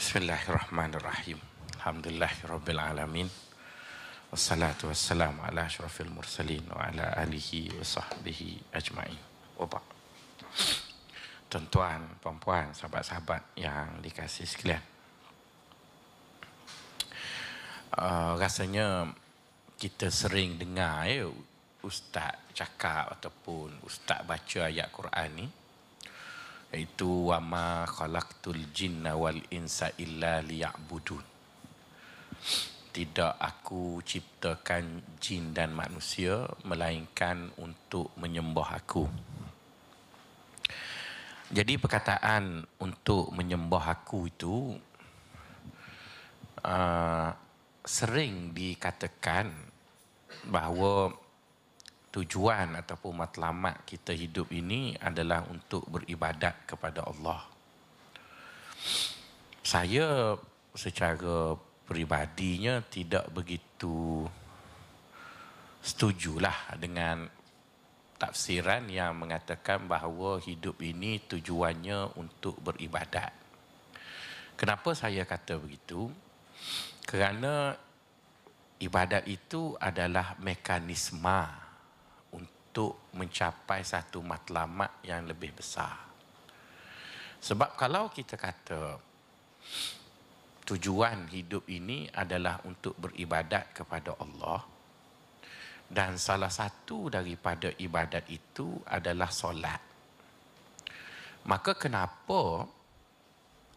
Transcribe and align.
Bismillahirrahmanirrahim. 0.00 1.36
Alhamdulillahirabbil 1.76 3.28
Wassalatu 4.32 4.88
wassalamu 4.88 5.44
ala 5.44 5.68
asyrafil 5.68 6.08
mursalin 6.08 6.64
wa 6.72 6.88
ala 6.88 7.20
alihi 7.20 7.68
wa 7.76 7.84
sahbihi 7.84 8.72
ajma'in. 8.72 9.20
Wa 9.60 9.68
ba'. 9.68 9.84
Tuan-tuan, 11.52 12.16
puan-puan, 12.16 12.72
sahabat-sahabat 12.72 13.60
yang 13.60 14.00
dikasih 14.00 14.48
sekalian. 14.48 14.80
Uh, 17.92 18.40
rasanya 18.40 19.04
kita 19.76 20.08
sering 20.08 20.56
dengar 20.56 21.12
ya, 21.12 21.28
ustaz 21.84 22.40
cakap 22.56 23.20
ataupun 23.20 23.84
ustaz 23.84 24.24
baca 24.24 24.64
ayat 24.64 24.88
Quran 24.88 25.30
ni 25.36 25.46
iaitu 26.70 27.34
wama 27.34 27.82
khalaqtul 27.90 28.70
jinna 28.70 29.18
wal 29.18 29.38
insa 29.50 29.90
illa 29.98 30.38
liya'budun. 30.42 31.22
Tidak 32.90 33.38
aku 33.38 34.02
ciptakan 34.02 35.18
jin 35.22 35.54
dan 35.54 35.70
manusia 35.70 36.46
melainkan 36.66 37.54
untuk 37.62 38.10
menyembah 38.18 38.82
aku. 38.82 39.06
Jadi 41.50 41.78
perkataan 41.78 42.62
untuk 42.78 43.34
menyembah 43.34 43.94
aku 43.98 44.30
itu 44.30 44.74
uh, 46.62 47.30
sering 47.82 48.54
dikatakan 48.54 49.50
bahawa 50.46 51.10
tujuan 52.10 52.74
ataupun 52.74 53.22
matlamat 53.22 53.86
kita 53.86 54.10
hidup 54.10 54.50
ini 54.50 54.98
adalah 54.98 55.46
untuk 55.46 55.86
beribadat 55.86 56.66
kepada 56.66 57.06
Allah. 57.06 57.46
Saya 59.62 60.34
secara 60.74 61.54
peribadinya 61.86 62.82
tidak 62.82 63.30
begitu 63.30 64.26
setujulah 65.80 66.74
dengan 66.82 67.30
tafsiran 68.18 68.90
yang 68.90 69.16
mengatakan 69.16 69.86
bahawa 69.86 70.42
hidup 70.42 70.82
ini 70.82 71.22
tujuannya 71.24 72.18
untuk 72.18 72.58
beribadat. 72.60 73.32
Kenapa 74.58 74.92
saya 74.92 75.24
kata 75.24 75.56
begitu? 75.56 76.10
Kerana 77.06 77.72
ibadat 78.76 79.24
itu 79.24 79.72
adalah 79.80 80.36
mekanisme 80.36 81.69
untuk 82.70 83.10
mencapai 83.18 83.82
satu 83.82 84.22
matlamat 84.22 85.02
yang 85.02 85.26
lebih 85.26 85.50
besar. 85.58 86.06
Sebab 87.42 87.74
kalau 87.74 88.14
kita 88.14 88.38
kata 88.38 88.94
tujuan 90.70 91.26
hidup 91.34 91.66
ini 91.66 92.06
adalah 92.14 92.62
untuk 92.62 92.94
beribadat 92.94 93.74
kepada 93.74 94.14
Allah 94.22 94.62
dan 95.90 96.14
salah 96.14 96.46
satu 96.46 97.10
daripada 97.10 97.74
ibadat 97.74 98.30
itu 98.30 98.78
adalah 98.86 99.34
solat. 99.34 99.82
Maka 101.50 101.74
kenapa 101.74 102.70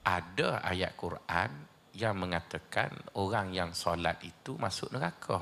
ada 0.05 0.61
ayat 0.61 0.93
Quran 0.93 1.49
yang 1.97 2.13
mengatakan 2.13 2.93
orang 3.17 3.57
yang 3.57 3.73
solat 3.73 4.21
itu 4.21 4.53
masuk 4.61 4.93
neraka? 4.93 5.41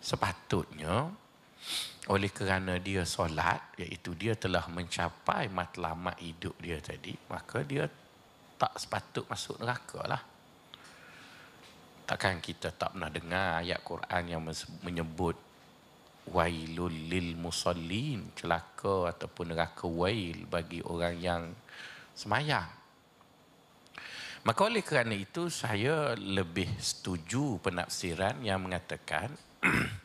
Sepatutnya 0.00 1.27
oleh 2.08 2.32
kerana 2.32 2.80
dia 2.80 3.04
solat 3.04 3.76
iaitu 3.76 4.16
dia 4.16 4.32
telah 4.32 4.64
mencapai 4.72 5.52
matlamat 5.52 6.16
hidup 6.22 6.56
dia 6.56 6.80
tadi 6.80 7.12
maka 7.28 7.60
dia 7.60 7.84
tak 8.58 8.74
sepatut 8.74 9.24
masuk 9.30 9.60
neraka 9.62 10.02
lah. 10.04 10.22
Takkan 12.08 12.40
kita 12.40 12.72
tak 12.72 12.96
pernah 12.96 13.12
dengar 13.12 13.62
ayat 13.62 13.84
Quran 13.84 14.22
yang 14.26 14.42
menyebut 14.82 15.36
wailul 16.32 16.92
lil 16.92 17.36
musallin 17.36 18.32
celaka 18.34 19.12
ataupun 19.12 19.54
neraka 19.54 19.86
wail 19.86 20.48
bagi 20.48 20.82
orang 20.82 21.14
yang 21.20 21.42
semayang. 22.16 22.66
Maka 24.42 24.60
oleh 24.64 24.80
kerana 24.80 25.12
itu 25.12 25.52
saya 25.52 26.16
lebih 26.16 26.68
setuju 26.80 27.60
penafsiran 27.60 28.40
yang 28.40 28.64
mengatakan 28.64 29.28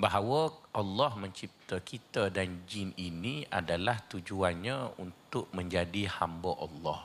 bahawa 0.00 0.48
Allah 0.72 1.12
mencipta 1.20 1.76
kita 1.84 2.32
dan 2.32 2.64
jin 2.64 2.96
ini 2.96 3.44
adalah 3.52 4.00
tujuannya 4.08 4.96
untuk 4.96 5.52
menjadi 5.52 6.08
hamba 6.16 6.56
Allah. 6.56 7.00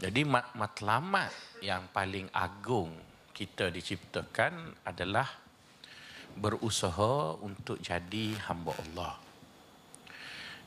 Jadi 0.00 0.24
mat 0.24 0.56
matlamat 0.56 1.28
yang 1.60 1.84
paling 1.92 2.32
agung 2.32 2.96
kita 3.36 3.68
diciptakan 3.68 4.80
adalah 4.88 5.28
berusaha 6.40 7.36
untuk 7.44 7.76
jadi 7.84 8.32
hamba 8.48 8.72
Allah. 8.72 9.14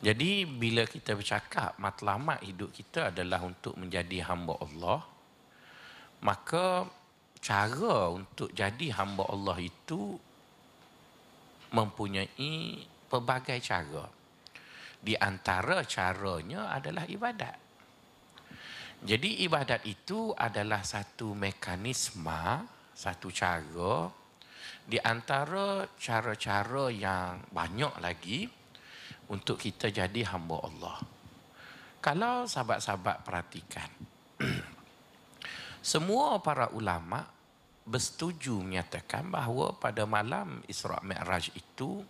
Jadi 0.01 0.45
bila 0.45 0.85
kita 0.85 1.17
bercakap 1.17 1.77
matlamat 1.81 2.45
hidup 2.45 2.69
kita 2.73 3.09
adalah 3.09 3.41
untuk 3.41 3.73
menjadi 3.77 4.25
hamba 4.29 4.57
Allah, 4.61 5.01
maka 6.21 6.85
cara 7.41 8.13
untuk 8.13 8.53
jadi 8.53 8.93
hamba 8.97 9.25
Allah 9.29 9.57
itu 9.61 10.17
mempunyai 11.71 12.83
pelbagai 13.07 13.59
cara. 13.63 14.05
Di 15.01 15.17
antara 15.17 15.81
caranya 15.87 16.69
adalah 16.69 17.09
ibadat. 17.09 17.57
Jadi 19.01 19.41
ibadat 19.41 19.81
itu 19.89 20.29
adalah 20.37 20.85
satu 20.85 21.33
mekanisme, 21.33 22.69
satu 22.93 23.33
cara 23.33 24.13
di 24.85 25.01
antara 25.01 25.89
cara-cara 25.97 26.93
yang 26.93 27.41
banyak 27.49 27.93
lagi 27.97 28.45
untuk 29.33 29.57
kita 29.57 29.89
jadi 29.89 30.21
hamba 30.29 30.57
Allah. 30.61 30.97
Kalau 32.01 32.45
sahabat-sahabat 32.45 33.25
perhatikan, 33.25 33.89
semua 35.81 36.37
para 36.41 36.69
ulama' 36.73 37.40
bersetuju 37.85 38.61
menyatakan 38.61 39.29
bahawa 39.29 39.73
pada 39.77 40.05
malam 40.05 40.61
Isra' 40.69 41.01
Mi'raj 41.01 41.51
itu 41.57 42.01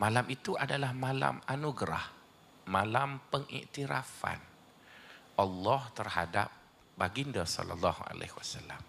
malam 0.00 0.24
itu 0.32 0.56
adalah 0.56 0.96
malam 0.96 1.42
anugerah 1.44 2.16
malam 2.68 3.20
pengiktirafan 3.32 4.40
Allah 5.38 5.82
terhadap 5.94 6.48
baginda 6.98 7.46
sallallahu 7.46 8.04
alaihi 8.10 8.34
wasallam. 8.34 8.82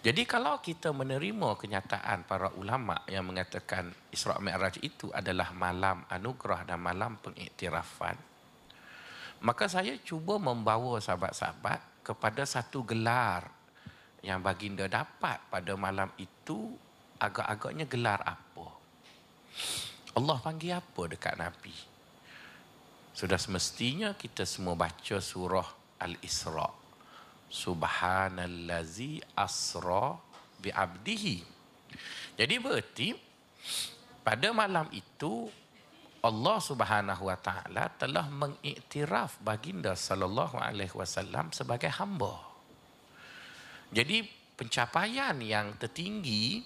Jadi 0.00 0.22
kalau 0.22 0.62
kita 0.62 0.94
menerima 0.94 1.58
kenyataan 1.58 2.30
para 2.30 2.54
ulama 2.54 3.02
yang 3.10 3.26
mengatakan 3.26 3.90
Isra' 4.14 4.38
Mi'raj 4.38 4.78
itu 4.80 5.10
adalah 5.10 5.50
malam 5.50 6.06
anugerah 6.06 6.62
dan 6.62 6.78
malam 6.78 7.18
pengiktirafan 7.18 8.36
maka 9.40 9.68
saya 9.68 10.00
cuba 10.00 10.40
membawa 10.40 10.96
sahabat-sahabat 11.02 12.06
kepada 12.06 12.46
satu 12.48 12.86
gelar 12.86 13.50
yang 14.24 14.40
baginda 14.40 14.88
dapat 14.88 15.40
pada 15.52 15.72
malam 15.76 16.08
itu 16.16 16.74
agak-agaknya 17.20 17.88
gelar 17.88 18.20
apa? 18.24 18.66
Allah 20.16 20.36
panggil 20.40 20.76
apa 20.76 21.02
dekat 21.08 21.34
Nabi? 21.36 21.76
Sudah 23.16 23.40
semestinya 23.40 24.12
kita 24.12 24.44
semua 24.44 24.76
baca 24.76 25.16
surah 25.20 25.68
Al-Isra. 26.04 26.68
Subhanallazi 27.46 29.22
asra 29.32 30.18
bi'abdihi. 30.60 31.38
Jadi 32.36 32.54
berarti 32.60 33.08
pada 34.20 34.50
malam 34.52 34.90
itu 34.92 35.48
Allah 36.26 36.58
Subhanahu 36.58 37.30
wa 37.30 37.38
taala 37.38 37.86
telah 37.94 38.26
mengiktiraf 38.26 39.38
baginda 39.40 39.94
sallallahu 39.94 40.58
alaihi 40.58 40.90
wasallam 40.90 41.54
sebagai 41.54 41.88
hamba. 41.94 42.55
Jadi 43.92 44.26
pencapaian 44.56 45.36
yang 45.42 45.76
tertinggi 45.76 46.64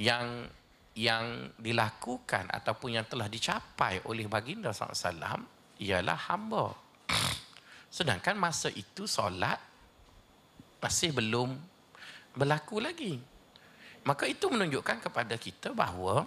yang 0.00 0.48
yang 0.96 1.52
dilakukan 1.60 2.48
ataupun 2.48 2.96
yang 2.96 3.04
telah 3.04 3.28
dicapai 3.28 4.00
oleh 4.08 4.24
baginda 4.24 4.72
SAW 4.72 5.44
ialah 5.76 6.18
hamba. 6.32 6.72
Sedangkan 7.92 8.40
masa 8.40 8.72
itu 8.72 9.04
solat 9.04 9.60
masih 10.80 11.12
belum 11.12 11.52
berlaku 12.32 12.80
lagi. 12.80 13.20
Maka 14.08 14.24
itu 14.24 14.48
menunjukkan 14.48 15.04
kepada 15.04 15.36
kita 15.36 15.76
bahawa 15.76 16.24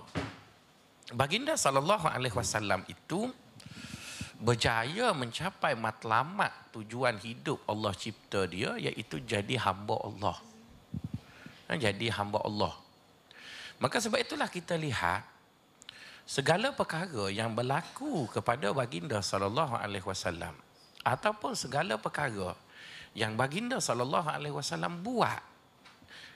baginda 1.17 1.57
sallallahu 1.57 2.05
alaihi 2.05 2.35
wasallam 2.35 2.85
itu 2.85 3.31
berjaya 4.39 5.11
mencapai 5.11 5.75
matlamat 5.75 6.51
tujuan 6.71 7.19
hidup 7.19 7.59
Allah 7.67 7.91
cipta 7.91 8.47
dia 8.47 8.79
iaitu 8.79 9.19
jadi 9.19 9.59
hamba 9.59 9.99
Allah. 9.99 10.37
Ha, 11.67 11.75
jadi 11.75 12.07
hamba 12.15 12.39
Allah. 12.47 12.73
Maka 13.83 13.99
sebab 13.99 14.19
itulah 14.19 14.47
kita 14.47 14.79
lihat 14.79 15.27
segala 16.23 16.71
perkara 16.71 17.27
yang 17.27 17.51
berlaku 17.51 18.31
kepada 18.31 18.71
baginda 18.71 19.19
sallallahu 19.19 19.75
alaihi 19.75 20.07
wasallam 20.07 20.55
ataupun 21.03 21.55
segala 21.55 21.99
perkara 21.99 22.55
yang 23.17 23.35
baginda 23.35 23.83
sallallahu 23.83 24.29
alaihi 24.29 24.55
wasallam 24.55 25.03
buat 25.03 25.41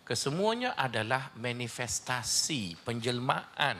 kesemuanya 0.03 0.75
adalah 0.75 1.31
manifestasi 1.39 2.83
penjelmaan 2.83 3.79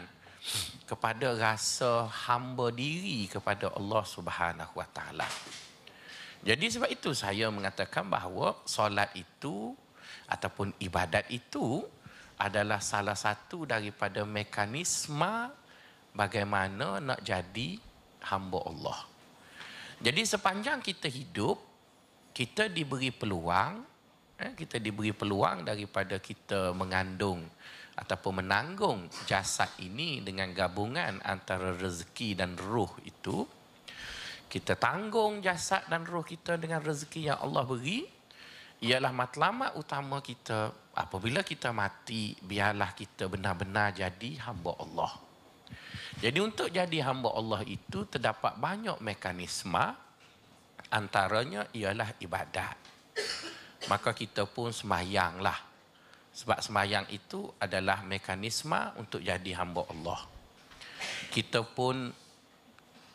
kepada 0.84 1.34
rasa 1.34 2.12
hamba 2.28 2.70
diri 2.70 3.26
kepada 3.32 3.72
Allah 3.74 4.04
Subhanahu 4.04 4.74
Wa 4.76 4.88
Taala. 4.92 5.28
Jadi 6.44 6.66
sebab 6.68 6.92
itu 6.92 7.16
saya 7.16 7.48
mengatakan 7.48 8.04
bahawa 8.12 8.60
solat 8.68 9.16
itu 9.16 9.72
ataupun 10.28 10.76
ibadat 10.84 11.32
itu 11.32 11.80
adalah 12.36 12.84
salah 12.84 13.16
satu 13.16 13.64
daripada 13.64 14.28
mekanisme 14.28 15.48
bagaimana 16.12 17.00
nak 17.00 17.24
jadi 17.24 17.80
hamba 18.28 18.60
Allah. 18.68 19.00
Jadi 20.04 20.22
sepanjang 20.28 20.84
kita 20.84 21.08
hidup, 21.08 21.56
kita 22.36 22.68
diberi 22.68 23.16
peluang, 23.16 23.80
eh, 24.36 24.52
kita 24.52 24.84
diberi 24.84 25.16
peluang 25.16 25.64
daripada 25.64 26.20
kita 26.20 26.76
mengandung 26.76 27.48
ataupun 27.94 28.42
menanggung 28.42 29.06
jasad 29.30 29.70
ini 29.82 30.26
dengan 30.26 30.50
gabungan 30.50 31.22
antara 31.22 31.78
rezeki 31.78 32.34
dan 32.34 32.58
ruh 32.58 32.90
itu 33.06 33.46
kita 34.54 34.78
tanggung 34.78 35.42
jasad 35.42 35.82
dan 35.90 36.06
ruh 36.06 36.22
kita 36.22 36.62
dengan 36.62 36.78
rezeki 36.78 37.34
yang 37.34 37.42
Allah 37.42 37.66
beri. 37.66 38.06
Ialah 38.86 39.10
matlamat 39.10 39.74
utama 39.74 40.22
kita 40.22 40.70
apabila 40.94 41.42
kita 41.42 41.74
mati 41.74 42.38
biarlah 42.38 42.94
kita 42.94 43.26
benar-benar 43.26 43.98
jadi 43.98 44.46
hamba 44.46 44.78
Allah. 44.78 45.10
Jadi 46.22 46.38
untuk 46.38 46.70
jadi 46.70 47.02
hamba 47.02 47.34
Allah 47.34 47.66
itu 47.66 48.06
terdapat 48.06 48.54
banyak 48.62 49.02
mekanisme 49.02 49.98
antaranya 50.94 51.66
ialah 51.74 52.14
ibadat. 52.22 52.78
Maka 53.90 54.14
kita 54.14 54.46
pun 54.46 54.70
semayanglah 54.70 55.73
sebab 56.34 56.58
semayang 56.60 57.06
itu 57.14 57.46
adalah 57.62 58.02
mekanisme 58.02 58.78
untuk 58.98 59.22
jadi 59.22 59.54
hamba 59.62 59.86
Allah. 59.86 60.20
Kita 61.30 61.62
pun 61.62 62.10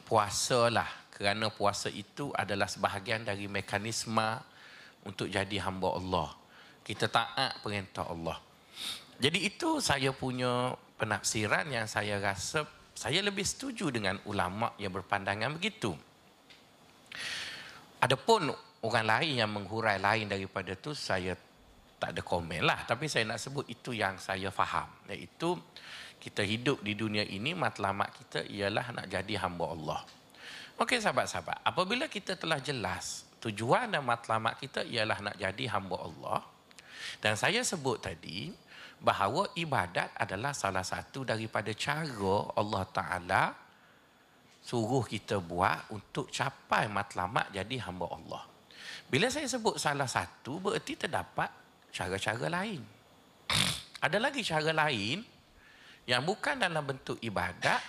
puasalah 0.06 1.10
kerana 1.10 1.50
puasa 1.50 1.90
itu 1.90 2.30
adalah 2.30 2.70
sebahagian 2.70 3.26
dari 3.26 3.50
mekanisme 3.50 4.38
untuk 5.02 5.26
jadi 5.26 5.58
hamba 5.66 5.98
Allah. 5.98 6.28
Kita 6.86 7.10
taat 7.10 7.58
perintah 7.60 8.06
Allah. 8.06 8.38
Jadi 9.18 9.50
itu 9.50 9.82
saya 9.82 10.14
punya 10.14 10.78
penafsiran 10.94 11.66
yang 11.68 11.90
saya 11.90 12.22
rasa 12.22 12.62
saya 12.94 13.22
lebih 13.22 13.46
setuju 13.46 13.94
dengan 13.94 14.18
ulama 14.26 14.74
yang 14.78 14.94
berpandangan 14.94 15.54
begitu. 15.58 15.94
Adapun 17.98 18.54
orang 18.82 19.06
lain 19.06 19.42
yang 19.42 19.50
menghurai 19.50 19.98
lain 19.98 20.30
daripada 20.30 20.74
itu 20.74 20.94
saya 20.94 21.34
tak 21.98 22.14
ada 22.14 22.22
komen 22.22 22.62
lah. 22.62 22.86
Tapi 22.86 23.10
saya 23.10 23.26
nak 23.26 23.42
sebut 23.42 23.66
itu 23.66 23.94
yang 23.94 24.16
saya 24.18 24.48
faham. 24.54 24.86
Iaitu 25.10 25.58
kita 26.18 26.42
hidup 26.42 26.82
di 26.82 26.98
dunia 26.98 27.22
ini 27.26 27.54
matlamat 27.54 28.10
kita 28.14 28.46
ialah 28.46 28.90
nak 28.94 29.06
jadi 29.06 29.34
hamba 29.42 29.66
Allah. 29.70 30.00
Okey 30.78 31.02
sahabat-sahabat. 31.02 31.62
Apabila 31.66 32.06
kita 32.06 32.38
telah 32.38 32.62
jelas 32.62 33.26
tujuan 33.42 33.90
dan 33.90 34.02
matlamat 34.02 34.58
kita 34.58 34.82
ialah 34.86 35.18
nak 35.22 35.36
jadi 35.38 35.64
hamba 35.74 35.96
Allah 35.98 36.40
dan 37.22 37.34
saya 37.38 37.62
sebut 37.62 38.02
tadi 38.02 38.50
bahawa 38.98 39.46
ibadat 39.54 40.10
adalah 40.18 40.50
salah 40.50 40.82
satu 40.82 41.22
daripada 41.22 41.70
cara 41.74 42.50
Allah 42.58 42.82
Ta'ala 42.90 43.42
suruh 44.58 45.06
kita 45.06 45.38
buat 45.38 45.88
untuk 45.94 46.28
capai 46.28 46.90
matlamat 46.90 47.54
jadi 47.54 47.88
hamba 47.88 48.06
Allah. 48.10 48.42
Bila 49.08 49.32
saya 49.32 49.48
sebut 49.48 49.80
salah 49.80 50.04
satu, 50.04 50.60
berarti 50.60 50.98
terdapat 50.98 51.48
cara-cara 51.98 52.46
lain. 52.46 52.78
Ada 53.98 54.22
lagi 54.22 54.46
cara 54.46 54.70
lain 54.70 55.18
yang 56.06 56.22
bukan 56.22 56.62
dalam 56.62 56.86
bentuk 56.86 57.18
ibadat 57.18 57.82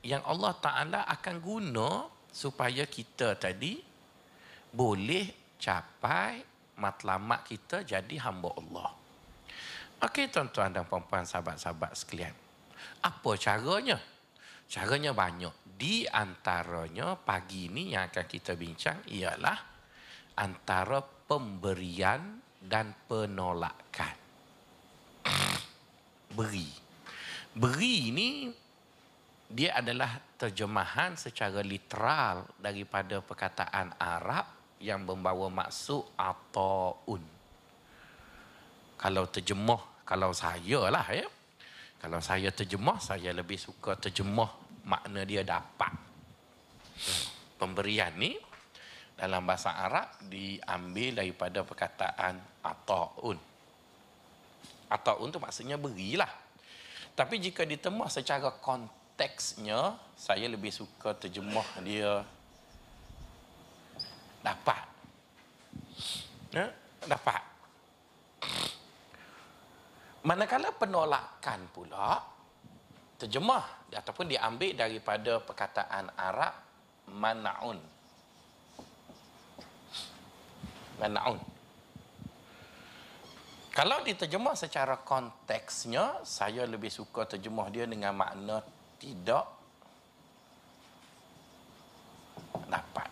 yang 0.00 0.24
Allah 0.24 0.56
Ta'ala 0.56 1.00
akan 1.04 1.36
guna 1.44 2.08
supaya 2.32 2.88
kita 2.88 3.36
tadi 3.36 3.76
boleh 4.72 5.52
capai 5.60 6.40
matlamat 6.80 7.44
kita 7.44 7.84
jadi 7.84 8.16
hamba 8.24 8.48
Allah. 8.56 8.90
Okey 10.00 10.32
tuan-tuan 10.32 10.72
dan 10.72 10.88
puan-puan 10.88 11.28
sahabat-sahabat 11.28 11.92
sekalian. 11.92 12.32
Apa 13.04 13.36
caranya? 13.36 14.00
Caranya 14.64 15.12
banyak. 15.12 15.52
Di 15.76 16.08
antaranya 16.08 17.12
pagi 17.20 17.68
ini 17.68 17.92
yang 17.92 18.08
akan 18.08 18.24
kita 18.24 18.56
bincang 18.56 19.04
ialah 19.12 19.58
antara 20.40 21.04
pemberian 21.04 22.40
dan 22.60 22.92
penolakan. 23.08 24.16
Beri. 26.36 26.68
Beri 27.50 27.94
ini 28.12 28.28
dia 29.50 29.82
adalah 29.82 30.22
terjemahan 30.38 31.18
secara 31.18 31.58
literal 31.66 32.46
daripada 32.60 33.18
perkataan 33.18 33.98
Arab 33.98 34.46
yang 34.78 35.02
membawa 35.02 35.50
maksud 35.50 36.14
ataun. 36.14 37.18
Kalau 38.94 39.24
terjemah, 39.26 40.06
kalau 40.06 40.30
saya 40.30 40.86
lah 40.86 41.06
ya. 41.10 41.26
Kalau 42.00 42.16
saya 42.24 42.48
terjemah, 42.48 42.96
saya 42.96 43.34
lebih 43.36 43.60
suka 43.60 43.92
terjemah 43.98 44.48
makna 44.88 45.20
dia 45.28 45.44
dapat. 45.44 45.92
Pemberian 47.60 48.16
ni 48.16 48.32
dalam 49.20 49.44
bahasa 49.44 49.76
Arab 49.76 50.08
diambil 50.32 51.20
daripada 51.20 51.60
perkataan 51.60 52.40
ataun. 52.64 53.36
Ataun 54.88 55.28
tu 55.28 55.36
maksudnya 55.36 55.76
berilah. 55.76 56.32
Tapi 57.12 57.36
jika 57.36 57.68
ditembah 57.68 58.08
secara 58.08 58.48
konteksnya, 58.48 59.92
saya 60.16 60.48
lebih 60.48 60.72
suka 60.72 61.12
terjemah 61.12 61.68
dia 61.84 62.24
dapat. 64.40 64.88
Ya? 66.56 66.72
Dapat. 67.04 67.42
Manakala 70.24 70.72
penolakan 70.72 71.60
pula, 71.76 72.24
terjemah 73.20 73.92
ataupun 73.92 74.32
diambil 74.32 74.72
daripada 74.80 75.44
perkataan 75.44 76.08
Arab 76.16 76.56
man'un. 77.12 77.99
Manaun. 81.00 81.40
Kalau 83.72 84.04
diterjemah 84.04 84.52
secara 84.52 85.00
konteksnya, 85.00 86.20
saya 86.20 86.68
lebih 86.68 86.92
suka 86.92 87.24
terjemah 87.24 87.72
dia 87.72 87.88
dengan 87.88 88.12
makna 88.12 88.60
tidak 89.00 89.46
dapat. 92.68 93.08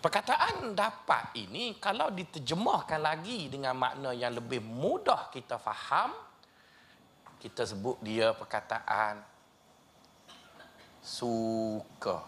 Perkataan 0.00 0.72
dapat 0.72 1.36
ini 1.36 1.76
kalau 1.76 2.08
diterjemahkan 2.08 2.96
lagi 2.96 3.52
dengan 3.52 3.76
makna 3.76 4.16
yang 4.16 4.32
lebih 4.32 4.64
mudah 4.64 5.28
kita 5.28 5.60
faham, 5.60 6.16
kita 7.36 7.68
sebut 7.68 8.00
dia 8.00 8.32
perkataan 8.32 9.20
suka. 11.04 12.24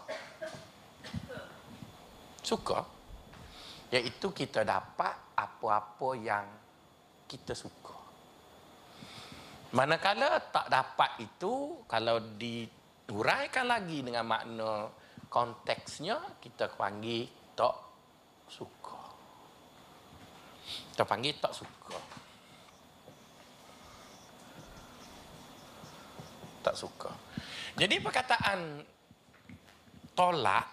Suka 2.43 2.92
iaitu 3.93 4.33
kita 4.33 4.65
dapat 4.65 5.37
apa-apa 5.37 6.09
yang 6.17 6.45
kita 7.29 7.53
suka. 7.53 7.93
Manakala 9.77 10.41
tak 10.49 10.65
dapat 10.69 11.21
itu, 11.21 11.85
kalau 11.85 12.17
diuraikan 12.37 13.69
lagi 13.69 14.01
dengan 14.01 14.25
makna 14.25 14.89
konteksnya, 15.29 16.17
kita 16.41 16.73
panggil 16.73 17.29
tak 17.53 17.73
suka. 18.49 18.97
Kita 20.93 21.05
panggil 21.05 21.37
tak 21.37 21.53
suka. 21.53 21.97
Tak 26.65 26.75
suka. 26.77 27.11
Jadi 27.77 28.01
perkataan 28.01 28.59
tolak? 30.17 30.72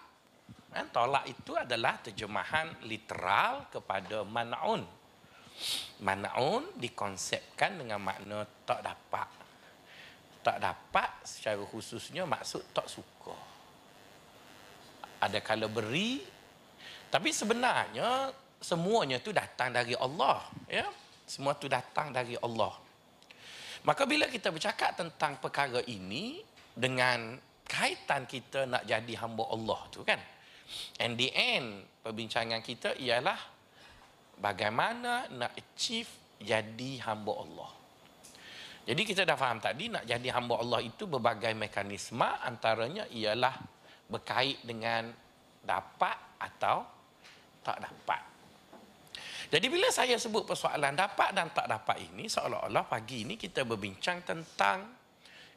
Tolak 0.70 1.26
itu 1.26 1.58
adalah 1.58 1.98
terjemahan 1.98 2.86
literal 2.86 3.66
kepada 3.70 4.22
man'un. 4.22 4.86
Man'un 6.02 6.62
dikonsepkan 6.78 7.78
dengan 7.78 7.98
makna 7.98 8.46
tak 8.62 8.86
dapat. 8.86 9.28
Tak 10.40 10.56
dapat 10.62 11.10
secara 11.26 11.62
khususnya 11.66 12.22
maksud 12.24 12.62
tak 12.70 12.86
suka. 12.86 13.34
Ada 15.20 15.42
kala 15.44 15.68
beri, 15.68 16.22
tapi 17.10 17.34
sebenarnya 17.34 18.30
semuanya 18.62 19.18
itu 19.18 19.34
datang 19.34 19.74
dari 19.74 19.92
Allah. 19.98 20.46
Ya? 20.70 20.86
Semua 21.26 21.58
itu 21.58 21.66
datang 21.66 22.14
dari 22.14 22.38
Allah. 22.38 22.72
Maka 23.82 24.06
bila 24.06 24.30
kita 24.30 24.54
bercakap 24.54 24.94
tentang 24.94 25.42
perkara 25.42 25.82
ini 25.90 26.40
dengan 26.72 27.36
kaitan 27.66 28.24
kita 28.24 28.64
nak 28.70 28.86
jadi 28.86 29.14
hamba 29.20 29.44
Allah 29.50 29.80
tu 29.92 30.06
kan, 30.06 30.18
And 31.00 31.18
the 31.18 31.32
end 31.34 31.84
perbincangan 32.04 32.60
kita 32.64 32.96
ialah 32.96 33.38
bagaimana 34.40 35.28
nak 35.34 35.52
achieve 35.56 36.08
jadi 36.40 37.04
hamba 37.04 37.32
Allah. 37.36 37.70
Jadi 38.88 39.02
kita 39.04 39.22
dah 39.28 39.36
faham 39.36 39.60
tadi 39.60 39.92
nak 39.92 40.08
jadi 40.08 40.28
hamba 40.32 40.58
Allah 40.58 40.80
itu 40.80 41.04
berbagai 41.04 41.52
mekanisme 41.52 42.24
antaranya 42.24 43.04
ialah 43.12 43.54
berkait 44.08 44.64
dengan 44.64 45.12
dapat 45.62 46.16
atau 46.40 46.82
tak 47.60 47.78
dapat. 47.84 48.20
Jadi 49.50 49.66
bila 49.66 49.90
saya 49.90 50.14
sebut 50.14 50.46
persoalan 50.46 50.94
dapat 50.94 51.34
dan 51.34 51.50
tak 51.50 51.66
dapat 51.66 52.06
ini 52.06 52.30
seolah-olah 52.30 52.86
pagi 52.86 53.26
ini 53.26 53.34
kita 53.34 53.66
berbincang 53.66 54.22
tentang 54.22 54.86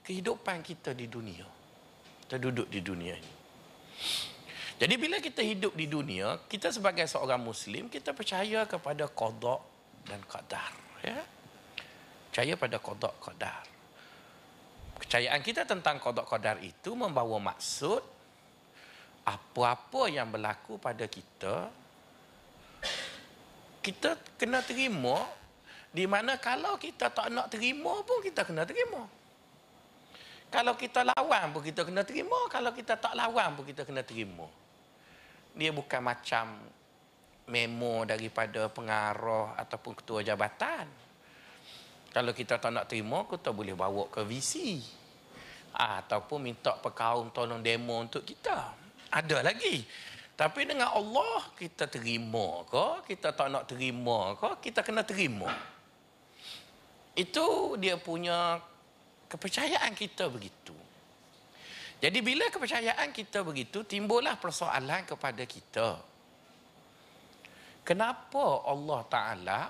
kehidupan 0.03 0.65
kita 0.65 0.97
di 0.97 1.07
dunia. 1.07 1.45
Kita 2.25 2.41
duduk 2.41 2.67
di 2.67 2.81
dunia 2.81 3.13
ini. 3.15 3.33
Jadi 4.81 4.95
bila 4.97 5.21
kita 5.21 5.45
hidup 5.45 5.77
di 5.77 5.85
dunia, 5.85 6.41
kita 6.49 6.73
sebagai 6.73 7.05
seorang 7.05 7.39
muslim 7.39 7.87
kita 7.87 8.11
percaya 8.11 8.65
kepada 8.65 9.05
qada 9.09 9.61
dan 10.09 10.19
qadar, 10.25 10.71
ya. 11.05 11.21
Percaya 12.29 12.53
pada 12.57 12.77
qada 12.81 13.09
qadar. 13.21 13.61
Kepercayaan 14.97 15.41
kita 15.45 15.61
tentang 15.69 16.01
qada 16.01 16.25
qadar 16.25 16.57
itu 16.65 16.97
membawa 16.97 17.53
maksud 17.53 18.01
apa-apa 19.23 20.11
yang 20.11 20.27
berlaku 20.27 20.75
pada 20.75 21.07
kita 21.07 21.71
kita 23.83 24.15
kena 24.39 24.63
terima 24.63 25.27
di 25.91 26.07
mana 26.07 26.39
kalau 26.39 26.79
kita 26.79 27.11
tak 27.11 27.29
nak 27.29 27.51
terima 27.51 28.01
pun 28.01 28.23
kita 28.23 28.47
kena 28.47 28.63
terima. 28.63 29.05
Kalau 30.47 30.73
kita 30.79 31.03
lawan 31.03 31.51
pun 31.51 31.61
kita 31.61 31.83
kena 31.83 32.01
terima, 32.07 32.47
kalau 32.47 32.71
kita 32.71 32.95
tak 32.95 33.13
lawan 33.13 33.53
pun 33.59 33.67
kita 33.67 33.83
kena 33.83 34.01
terima. 34.01 34.47
Dia 35.53 35.69
bukan 35.69 36.01
macam 36.01 36.57
memo 37.47 38.07
daripada 38.07 38.71
pengarah 38.71 39.53
ataupun 39.59 39.93
ketua 39.99 40.25
jabatan. 40.25 40.87
Kalau 42.13 42.29
kita 42.29 42.61
tak 42.61 42.69
nak 42.69 42.85
terima, 42.85 43.25
kita 43.25 43.49
boleh 43.49 43.73
bawa 43.73 44.05
ke 44.09 44.21
VC. 44.21 44.77
Ataupun 45.73 46.45
minta 46.45 46.77
pekaum 46.77 47.33
tolong 47.33 47.61
demo 47.65 47.97
untuk 47.97 48.21
kita. 48.21 48.69
Ada 49.09 49.41
lagi. 49.41 49.81
Tapi 50.33 50.65
dengan 50.65 50.93
Allah 50.93 51.45
kita 51.57 51.85
terima 51.85 52.65
ke, 52.65 53.13
kita 53.13 53.33
tak 53.33 53.53
nak 53.53 53.69
terima 53.69 54.33
ke, 54.37 54.69
kita 54.69 54.81
kena 54.81 55.05
terima. 55.05 55.49
Itu 57.13 57.77
dia 57.77 57.97
punya 58.01 58.57
kepercayaan 59.29 59.93
kita 59.93 60.29
begitu. 60.33 60.73
Jadi 62.03 62.19
bila 62.19 62.51
kepercayaan 62.51 63.15
kita 63.15 63.47
begitu, 63.47 63.87
timbullah 63.87 64.35
persoalan 64.35 65.07
kepada 65.07 65.47
kita. 65.47 66.03
Kenapa 67.87 68.67
Allah 68.67 69.01
Ta'ala 69.07 69.61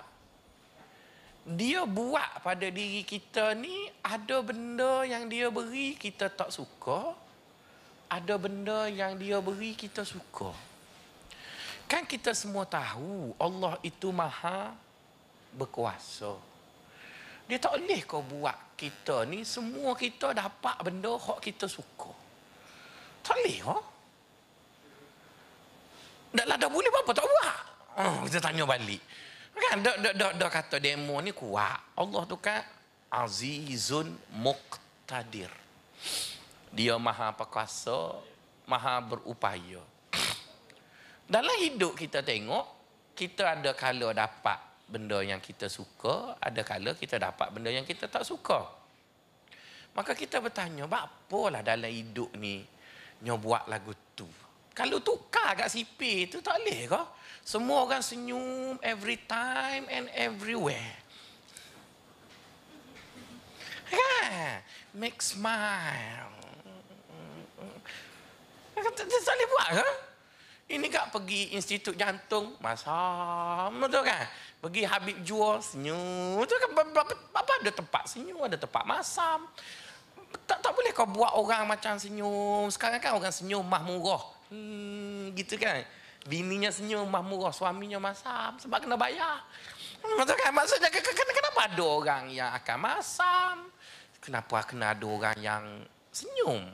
dia 1.44 1.86
buat 1.86 2.42
pada 2.42 2.66
diri 2.72 3.06
kita 3.06 3.54
ni 3.54 3.86
ada 4.02 4.40
benda 4.42 5.06
yang 5.06 5.28
dia 5.28 5.52
beri 5.52 5.92
kita 5.94 6.32
tak 6.32 6.48
suka 6.48 7.12
ada 8.10 8.34
benda 8.38 8.86
yang 8.86 9.18
dia 9.18 9.42
beri 9.42 9.74
kita 9.74 10.06
suka. 10.06 10.54
Kan 11.90 12.06
kita 12.06 12.30
semua 12.32 12.64
tahu 12.64 13.34
Allah 13.36 13.76
itu 13.82 14.14
maha 14.14 14.72
berkuasa. 15.52 16.38
Dia 17.44 17.60
tak 17.60 17.76
boleh 17.76 18.00
kau 18.08 18.24
buat 18.24 18.56
kita 18.78 19.28
ni 19.28 19.44
semua 19.44 19.92
kita 19.98 20.32
dapat 20.32 20.76
benda 20.80 21.12
hak 21.18 21.44
kita 21.44 21.68
suka. 21.68 21.93
Tak 23.34 23.42
boleh 23.42 23.58
ha? 23.66 23.76
Dah 26.38 26.46
lah 26.46 26.54
dah 26.54 26.70
boleh 26.70 26.86
apa 26.86 27.10
tak 27.10 27.26
buat? 27.26 27.56
Oh, 27.98 28.14
kita 28.30 28.38
tanya 28.38 28.62
balik. 28.62 29.02
Kan 29.58 29.82
dak 29.82 29.98
dak 29.98 30.14
dak 30.14 30.32
dak 30.38 30.50
kata 30.54 30.76
demo 30.78 31.18
ni 31.18 31.34
kuat. 31.34 31.98
Allah 31.98 32.22
tu 32.30 32.38
kan 32.38 32.62
azizun 33.10 34.14
muqtadir 34.38 35.50
dia 36.74 36.94
maha 36.94 37.34
perkasa, 37.34 38.18
maha 38.70 39.02
berupaya. 39.02 39.82
Dalam 41.26 41.58
hidup 41.58 41.98
kita 41.98 42.22
tengok, 42.22 42.66
kita 43.18 43.58
ada 43.58 43.74
kala 43.74 44.14
dapat 44.14 44.58
benda 44.86 45.22
yang 45.26 45.42
kita 45.42 45.66
suka, 45.66 46.38
ada 46.38 46.62
kala 46.62 46.94
kita 46.98 47.18
dapat 47.18 47.50
benda 47.50 47.70
yang 47.70 47.86
kita 47.86 48.06
tak 48.06 48.22
suka. 48.26 48.66
Maka 49.94 50.18
kita 50.18 50.38
bertanya, 50.42 50.86
lah 50.86 51.62
dalam 51.62 51.90
hidup 51.90 52.30
ni 52.38 52.73
nyo 53.24 53.40
buat 53.40 53.64
lagu 53.66 53.96
tu? 54.12 54.28
Kalau 54.76 55.00
tukar 55.00 55.56
kat 55.56 55.72
CP 55.72 56.28
tu 56.28 56.44
tak 56.44 56.60
boleh 56.60 56.84
ke? 56.90 57.02
Semua 57.40 57.88
orang 57.88 58.04
senyum 58.04 58.76
every 58.84 59.16
time 59.24 59.88
and 59.88 60.12
everywhere. 60.12 61.00
Kan? 63.88 64.60
Make 64.92 65.22
smile. 65.24 66.34
Tak 68.74 69.06
boleh 69.06 69.48
buat 69.48 69.68
ke? 69.78 69.88
Ini 70.64 70.88
kak 70.88 71.12
pergi 71.12 71.52
institut 71.52 71.92
jantung, 71.92 72.56
masam, 72.56 73.68
betul 73.84 74.00
kan? 74.00 74.24
Pergi 74.64 74.82
Habib 74.88 75.20
Jual, 75.20 75.60
senyum. 75.60 76.40
Betul 76.40 76.56
kan? 76.56 76.72
Apa 77.36 77.52
ada 77.60 77.70
tempat 77.70 78.08
senyum, 78.08 78.40
ada 78.48 78.56
tempat 78.56 78.82
masam. 78.88 79.44
Tak 80.42 80.58
tak 80.58 80.72
boleh 80.74 80.90
kau 80.90 81.06
buat 81.06 81.38
orang 81.38 81.70
macam 81.70 81.94
senyum. 81.94 82.66
Sekarang 82.74 82.98
kan 82.98 83.14
orang 83.14 83.30
senyum 83.30 83.62
mah 83.62 83.82
murah. 83.86 84.22
Hmm, 84.50 85.30
gitu 85.38 85.54
kan? 85.54 85.86
Bininya 86.26 86.74
senyum 86.74 87.06
mah 87.06 87.22
murah, 87.22 87.54
suaminya 87.54 88.02
masam. 88.02 88.58
Sebab 88.58 88.82
kena 88.82 88.98
bayar. 88.98 89.46
Betul 90.04 90.36
kan? 90.36 90.52
Maksudnya 90.52 90.90
kenapa 90.90 91.60
ada 91.70 91.84
orang 91.84 92.24
yang 92.28 92.50
akan 92.52 92.78
masam? 92.82 93.56
Kenapa 94.20 94.64
kena 94.66 94.92
ada 94.92 95.06
orang 95.06 95.38
yang 95.40 95.64
senyum? 96.12 96.64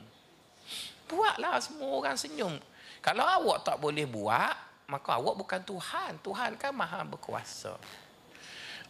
Buatlah 1.07 1.59
semua 1.59 1.91
orang 1.99 2.15
senyum. 2.15 2.55
Kalau 3.03 3.25
awak 3.25 3.67
tak 3.67 3.77
boleh 3.81 4.07
buat, 4.07 4.55
maka 4.87 5.19
awak 5.19 5.35
bukan 5.35 5.61
Tuhan. 5.63 6.11
Tuhan 6.23 6.55
kan 6.55 6.71
maha 6.71 7.03
berkuasa. 7.03 7.75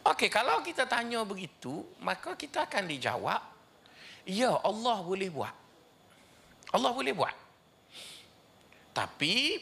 Okey, 0.02 0.26
kalau 0.26 0.58
kita 0.66 0.82
tanya 0.86 1.22
begitu, 1.22 1.86
maka 2.02 2.34
kita 2.34 2.66
akan 2.66 2.90
dijawab, 2.90 3.38
ya 4.28 4.58
Allah 4.62 4.98
boleh 5.02 5.28
buat. 5.28 5.54
Allah 6.72 6.90
boleh 6.90 7.12
buat. 7.12 7.36
Tapi, 8.92 9.60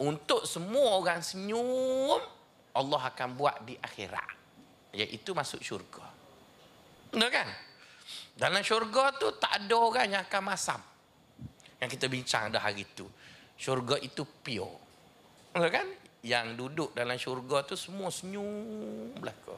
untuk 0.00 0.44
semua 0.48 0.96
orang 1.00 1.20
senyum, 1.20 2.20
Allah 2.72 3.02
akan 3.12 3.28
buat 3.36 3.56
di 3.64 3.76
akhirat. 3.76 4.30
Iaitu 4.96 5.36
masuk 5.36 5.60
syurga. 5.60 6.04
Betul 7.10 7.30
kan? 7.30 7.48
Dalam 8.34 8.62
syurga 8.64 9.12
tu 9.20 9.28
tak 9.36 9.60
ada 9.60 9.76
orang 9.76 10.06
yang 10.08 10.22
akan 10.24 10.42
masam 10.42 10.80
yang 11.80 11.90
kita 11.90 12.06
bincang 12.12 12.52
dah 12.52 12.60
hari 12.60 12.84
itu. 12.84 13.08
Syurga 13.56 13.96
itu 14.00 14.24
pure. 14.24 14.76
Betul 15.52 15.70
kan? 15.72 15.86
Yang 16.20 16.46
duduk 16.56 16.90
dalam 16.92 17.16
syurga 17.16 17.64
tu 17.64 17.76
semua 17.76 18.12
senyum 18.12 19.16
belaka. 19.16 19.56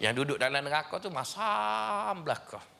Yang 0.00 0.12
duduk 0.24 0.38
dalam 0.40 0.64
neraka 0.64 0.96
tu 1.00 1.12
masam 1.12 2.24
belaka. 2.24 2.77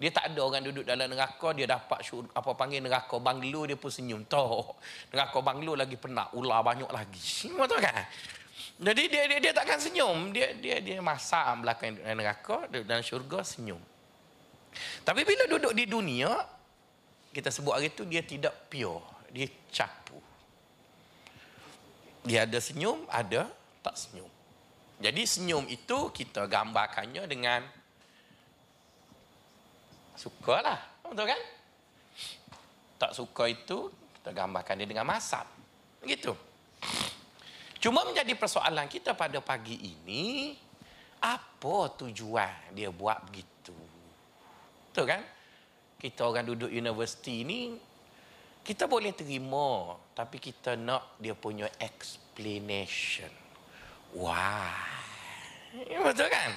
Dia 0.00 0.10
tak 0.10 0.32
ada 0.32 0.40
orang 0.40 0.64
duduk 0.64 0.88
dalam 0.88 1.12
neraka 1.12 1.52
dia 1.52 1.68
dapat 1.68 2.00
syurga, 2.00 2.32
apa 2.32 2.50
panggil 2.56 2.80
neraka 2.80 3.20
banglo 3.20 3.68
dia 3.68 3.76
pun 3.76 3.92
senyum. 3.92 4.24
Toh. 4.24 4.80
Neraka 5.12 5.38
banglo 5.44 5.76
lagi 5.76 6.00
penat, 6.00 6.32
ular 6.32 6.64
banyak 6.64 6.88
lagi. 6.88 7.52
Betul 7.52 7.84
kan? 7.84 8.08
Jadi 8.80 9.02
dia 9.12 9.22
dia, 9.28 9.38
dia 9.44 9.52
takkan 9.52 9.76
senyum. 9.76 10.32
Dia 10.32 10.56
dia 10.56 10.80
dia 10.80 10.98
masam 11.04 11.60
belakang 11.60 12.00
neraka 12.16 12.64
dalam 12.72 13.04
syurga 13.04 13.44
senyum. 13.44 13.80
Tapi 15.04 15.20
bila 15.28 15.44
duduk 15.50 15.76
di 15.76 15.84
dunia, 15.84 16.32
kita 17.30 17.48
sebut 17.54 17.78
hari 17.78 17.94
itu 17.94 18.02
dia 18.06 18.22
tidak 18.26 18.54
pure 18.66 19.02
dia 19.30 19.46
capu 19.70 20.18
dia 22.26 22.44
ada 22.44 22.58
senyum 22.58 23.06
ada 23.06 23.46
tak 23.80 23.94
senyum 23.94 24.28
jadi 25.00 25.22
senyum 25.24 25.64
itu 25.70 26.10
kita 26.10 26.44
gambarkannya 26.50 27.24
dengan 27.30 27.64
suka 30.20 30.60
lah 30.60 30.80
betul 31.00 31.24
kan? 31.24 31.40
Tak 33.00 33.16
suka 33.16 33.48
itu 33.48 33.88
kita 34.20 34.36
gambarkan 34.36 34.76
dia 34.76 34.88
dengan 34.92 35.08
masam 35.08 35.48
begitu. 36.04 36.36
Cuma 37.80 38.04
menjadi 38.04 38.36
persoalan 38.36 38.84
kita 38.92 39.16
pada 39.16 39.40
pagi 39.40 39.80
ini 39.80 40.52
apa 41.24 41.96
tujuan 41.96 42.76
dia 42.76 42.92
buat 42.92 43.24
begitu? 43.24 43.72
Betul 44.92 45.08
kan? 45.08 45.24
Kita 45.96 46.28
orang 46.28 46.44
duduk 46.44 46.68
universiti 46.68 47.40
ni 47.48 47.72
kita 48.60 48.84
boleh 48.84 49.16
terima 49.16 49.96
tapi 50.12 50.36
kita 50.36 50.76
nak 50.76 51.16
dia 51.16 51.32
punya 51.32 51.64
explanation. 51.80 53.32
Ya, 55.88 56.04
betul 56.04 56.28
kan? 56.28 56.52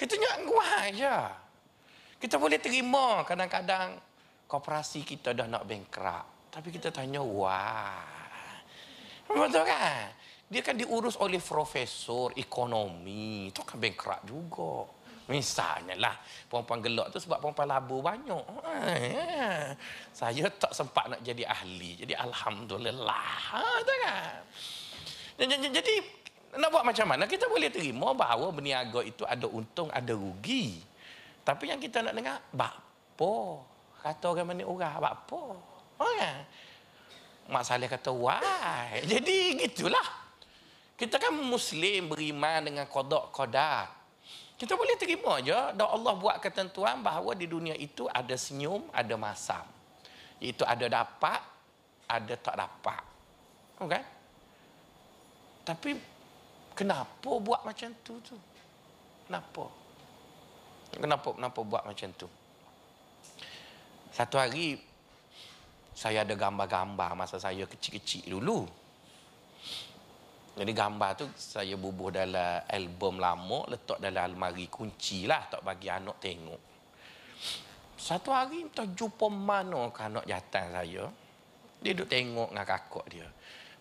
Kita 0.00 0.14
nak 0.16 0.36
why 0.48 0.94
je 0.96 1.18
kita 2.18 2.34
boleh 2.34 2.58
terima 2.58 3.22
kadang-kadang 3.22 3.94
koperasi 4.50 5.06
kita 5.06 5.30
dah 5.36 5.46
nak 5.46 5.62
bankrupt 5.68 6.50
Tapi 6.50 6.68
kita 6.74 6.90
tanya, 6.90 7.22
wah. 7.22 8.02
Betul 9.28 9.62
kan? 9.62 10.10
Dia 10.48 10.64
kan 10.64 10.74
diurus 10.74 11.20
oleh 11.20 11.38
profesor 11.38 12.32
ekonomi. 12.34 13.52
Itu 13.52 13.62
kan 13.62 13.76
bankrupt 13.76 14.24
juga. 14.24 14.88
Misalnya 15.28 15.92
lah, 16.00 16.16
perempuan 16.48 16.80
gelak 16.80 17.12
tu 17.12 17.20
sebab 17.20 17.44
perempuan 17.44 17.68
labu 17.68 18.00
banyak. 18.00 18.46
Ha, 18.64 19.76
saya 20.08 20.48
tak 20.56 20.72
sempat 20.72 21.04
nak 21.12 21.20
jadi 21.20 21.44
ahli. 21.44 22.00
Jadi 22.00 22.16
Alhamdulillah. 22.16 23.28
Ha, 23.52 23.62
kan? 23.84 24.40
Jadi, 25.36 25.94
nak 26.56 26.72
buat 26.72 26.80
macam 26.80 27.06
mana? 27.12 27.28
Kita 27.28 27.44
boleh 27.44 27.68
terima 27.68 28.16
bahawa 28.16 28.48
berniaga 28.48 29.04
itu 29.04 29.28
ada 29.28 29.44
untung, 29.44 29.92
ada 29.92 30.16
rugi. 30.16 30.80
Tapi 31.48 31.72
yang 31.72 31.80
kita 31.80 32.04
nak 32.04 32.12
dengar, 32.12 32.44
bakpo. 32.52 33.64
Kata 34.04 34.36
orang 34.36 34.52
mana 34.52 34.68
orang, 34.68 35.00
bakpo. 35.00 35.56
Ha, 35.96 36.04
kan? 36.04 36.38
Mak 37.48 37.62
Saleh 37.64 37.88
kata, 37.88 38.12
why? 38.12 39.00
Jadi 39.16 39.56
gitulah. 39.64 40.28
Kita 40.92 41.16
kan 41.16 41.32
Muslim 41.32 42.12
beriman 42.12 42.68
dengan 42.68 42.84
kodok 42.84 43.32
kodak. 43.32 43.88
Kita 44.60 44.76
boleh 44.76 44.98
terima 45.00 45.38
je 45.40 45.54
dan 45.54 45.86
Allah 45.86 46.18
buat 46.18 46.36
ketentuan 46.42 47.00
bahawa 47.00 47.32
di 47.32 47.46
dunia 47.48 47.78
itu 47.78 48.04
ada 48.10 48.34
senyum, 48.36 48.84
ada 48.92 49.14
masam. 49.16 49.64
Itu 50.42 50.68
ada 50.68 50.84
dapat, 50.84 51.40
ada 52.10 52.34
tak 52.36 52.56
dapat. 52.58 53.02
Okay? 53.78 54.02
Tapi 55.64 55.90
kenapa 56.74 57.30
buat 57.40 57.62
macam 57.62 57.88
tu 58.02 58.18
tu? 58.20 58.36
Kenapa? 59.30 59.87
Kenapa 60.94 61.36
kenapa 61.36 61.60
buat 61.60 61.84
macam 61.84 62.08
tu? 62.16 62.28
Satu 64.12 64.40
hari 64.40 64.80
saya 65.92 66.22
ada 66.22 66.34
gambar-gambar 66.38 67.18
masa 67.18 67.42
saya 67.42 67.66
kecil-kecil 67.66 68.38
dulu. 68.38 68.64
Jadi 70.58 70.72
gambar 70.74 71.10
tu 71.14 71.26
saya 71.38 71.78
bubuh 71.78 72.10
dalam 72.10 72.66
album 72.66 73.22
lama, 73.22 73.62
letak 73.70 74.02
dalam 74.02 74.34
almari 74.34 74.66
kunci 74.66 75.26
lah, 75.26 75.46
tak 75.46 75.62
bagi 75.62 75.86
anak 75.86 76.18
tengok. 76.18 76.62
Satu 77.94 78.34
hari 78.34 78.66
tak 78.74 78.94
jumpa 78.94 79.30
mana 79.30 79.90
ke 79.94 80.00
anak 80.02 80.26
jantan 80.26 80.74
saya. 80.74 81.06
Dia 81.78 81.94
duduk 81.94 82.10
tengok 82.10 82.50
dengan 82.50 82.66
kakak 82.66 83.06
dia. 83.06 83.26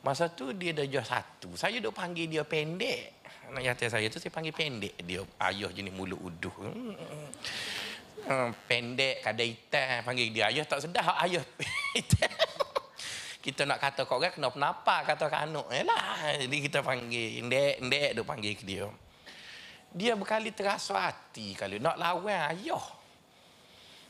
Masa 0.06 0.30
tu 0.30 0.54
dia 0.54 0.74
dah 0.74 0.86
jauh 0.86 1.06
satu. 1.06 1.50
Saya 1.58 1.82
duduk 1.82 1.98
panggil 1.98 2.30
dia 2.30 2.46
pendek. 2.46 3.17
Anak 3.48 3.62
jantan 3.64 3.90
saya 3.90 4.08
tu 4.12 4.20
saya 4.20 4.32
panggil 4.32 4.52
pendek 4.52 4.96
dia. 5.08 5.24
Ayah 5.40 5.72
jenis 5.72 5.96
mulut 5.96 6.20
uduh. 6.20 6.52
Hmm, 8.28 8.52
pendek, 8.68 9.24
kadang 9.24 9.48
hitam. 9.48 10.04
Panggil 10.04 10.28
dia 10.36 10.52
ayah 10.52 10.68
tak 10.68 10.84
sedar. 10.84 11.16
Ayah 11.24 11.44
kita 13.48 13.64
nak 13.64 13.80
kata 13.80 14.04
kau 14.04 14.20
orang 14.20 14.36
kena 14.36 14.52
kenapa 14.52 15.08
kata 15.08 15.32
ke 15.32 15.38
anak 15.40 15.72
lah 15.88 16.36
jadi 16.36 16.58
kita 16.68 16.84
panggil 16.84 17.48
ndek 17.48 17.80
ndek 17.80 18.10
dia 18.20 18.24
panggil 18.28 18.54
ke 18.60 18.64
dia 18.68 18.92
dia 19.96 20.14
berkali 20.20 20.52
terasa 20.52 21.00
hati 21.00 21.56
kali 21.56 21.80
nak 21.80 21.96
lawan 21.96 22.52
ayah 22.52 22.84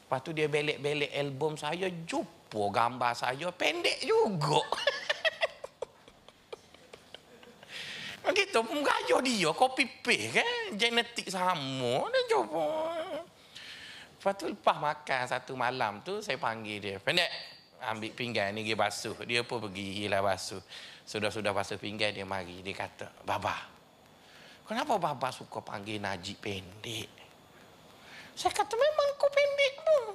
lepas 0.01 0.25
tu 0.25 0.33
dia 0.33 0.49
belek-belek 0.49 1.13
album 1.13 1.53
saya 1.53 1.85
jumpa 1.85 2.61
gambar 2.73 3.13
saya 3.13 3.53
pendek 3.53 4.01
juga 4.01 4.65
gitu. 8.35 8.59
Mengajar 8.65 9.19
dia 9.21 9.51
kopi 9.53 9.87
paste 10.01 10.41
kan? 10.41 10.49
Genetik 10.75 11.27
sama. 11.31 12.07
Dia 12.11 12.21
jumpa 12.31 12.67
lepas 14.27 14.43
tu 14.43 14.51
lepas 14.51 14.75
makan 14.75 15.23
satu 15.23 15.55
malam 15.55 16.03
tu 16.03 16.19
saya 16.19 16.35
panggil 16.35 16.83
dia. 16.83 16.95
Pendek. 16.99 17.31
Ambil 17.77 18.11
pinggan 18.11 18.51
ni 18.51 18.67
dia 18.67 18.75
basuh. 18.75 19.15
Dia 19.23 19.45
pun 19.47 19.63
pergi 19.63 20.03
hilang 20.03 20.25
basuh. 20.25 20.59
Sudah-sudah 21.07 21.55
basuh 21.55 21.79
pinggan 21.79 22.11
dia 22.11 22.27
mari. 22.27 22.59
Dia 22.59 22.75
kata 22.75 23.07
baba 23.23 23.55
kenapa 24.67 24.99
baba 24.99 25.31
suka 25.31 25.63
panggil 25.63 26.03
Najib 26.03 26.43
pendek? 26.43 27.07
Saya 28.35 28.51
kata 28.51 28.75
memang 28.75 29.09
kau 29.15 29.31
pendek 29.31 29.73
pun. 29.79 30.05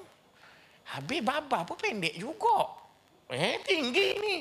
Habis 0.93 1.21
baba 1.25 1.65
pun 1.65 1.81
pendek 1.81 2.13
juga. 2.21 2.69
Eh 3.33 3.57
tinggi 3.65 4.09
ni. 4.21 4.37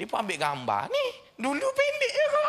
Dia 0.00 0.08
pun 0.08 0.24
ambil 0.24 0.40
gambar 0.40 0.88
ni 0.88 1.06
dulu 1.40 1.66
pendek 1.72 2.12
juga 2.12 2.44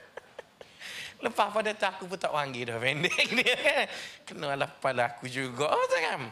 lepas 1.26 1.48
pada 1.52 1.70
tak 1.74 1.98
aku 1.98 2.08
pun 2.08 2.16
tak 2.16 2.32
panggil 2.32 2.70
dah 2.70 2.78
pendek 2.78 3.26
dia 3.42 3.54
kan 3.58 3.82
kena 4.24 4.66
pada 4.78 5.10
aku 5.10 5.26
juga 5.26 5.74
kan 5.90 6.30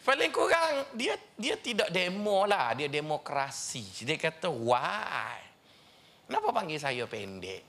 Paling 0.00 0.32
kurang 0.32 0.96
dia 0.96 1.12
dia 1.36 1.60
tidak 1.60 1.92
demo 1.92 2.48
lah, 2.48 2.72
dia 2.72 2.88
demokrasi. 2.88 3.84
Dia 4.00 4.16
kata, 4.16 4.48
why? 4.48 5.36
Kenapa 6.24 6.56
panggil 6.56 6.80
saya 6.80 7.04
pendek? 7.04 7.68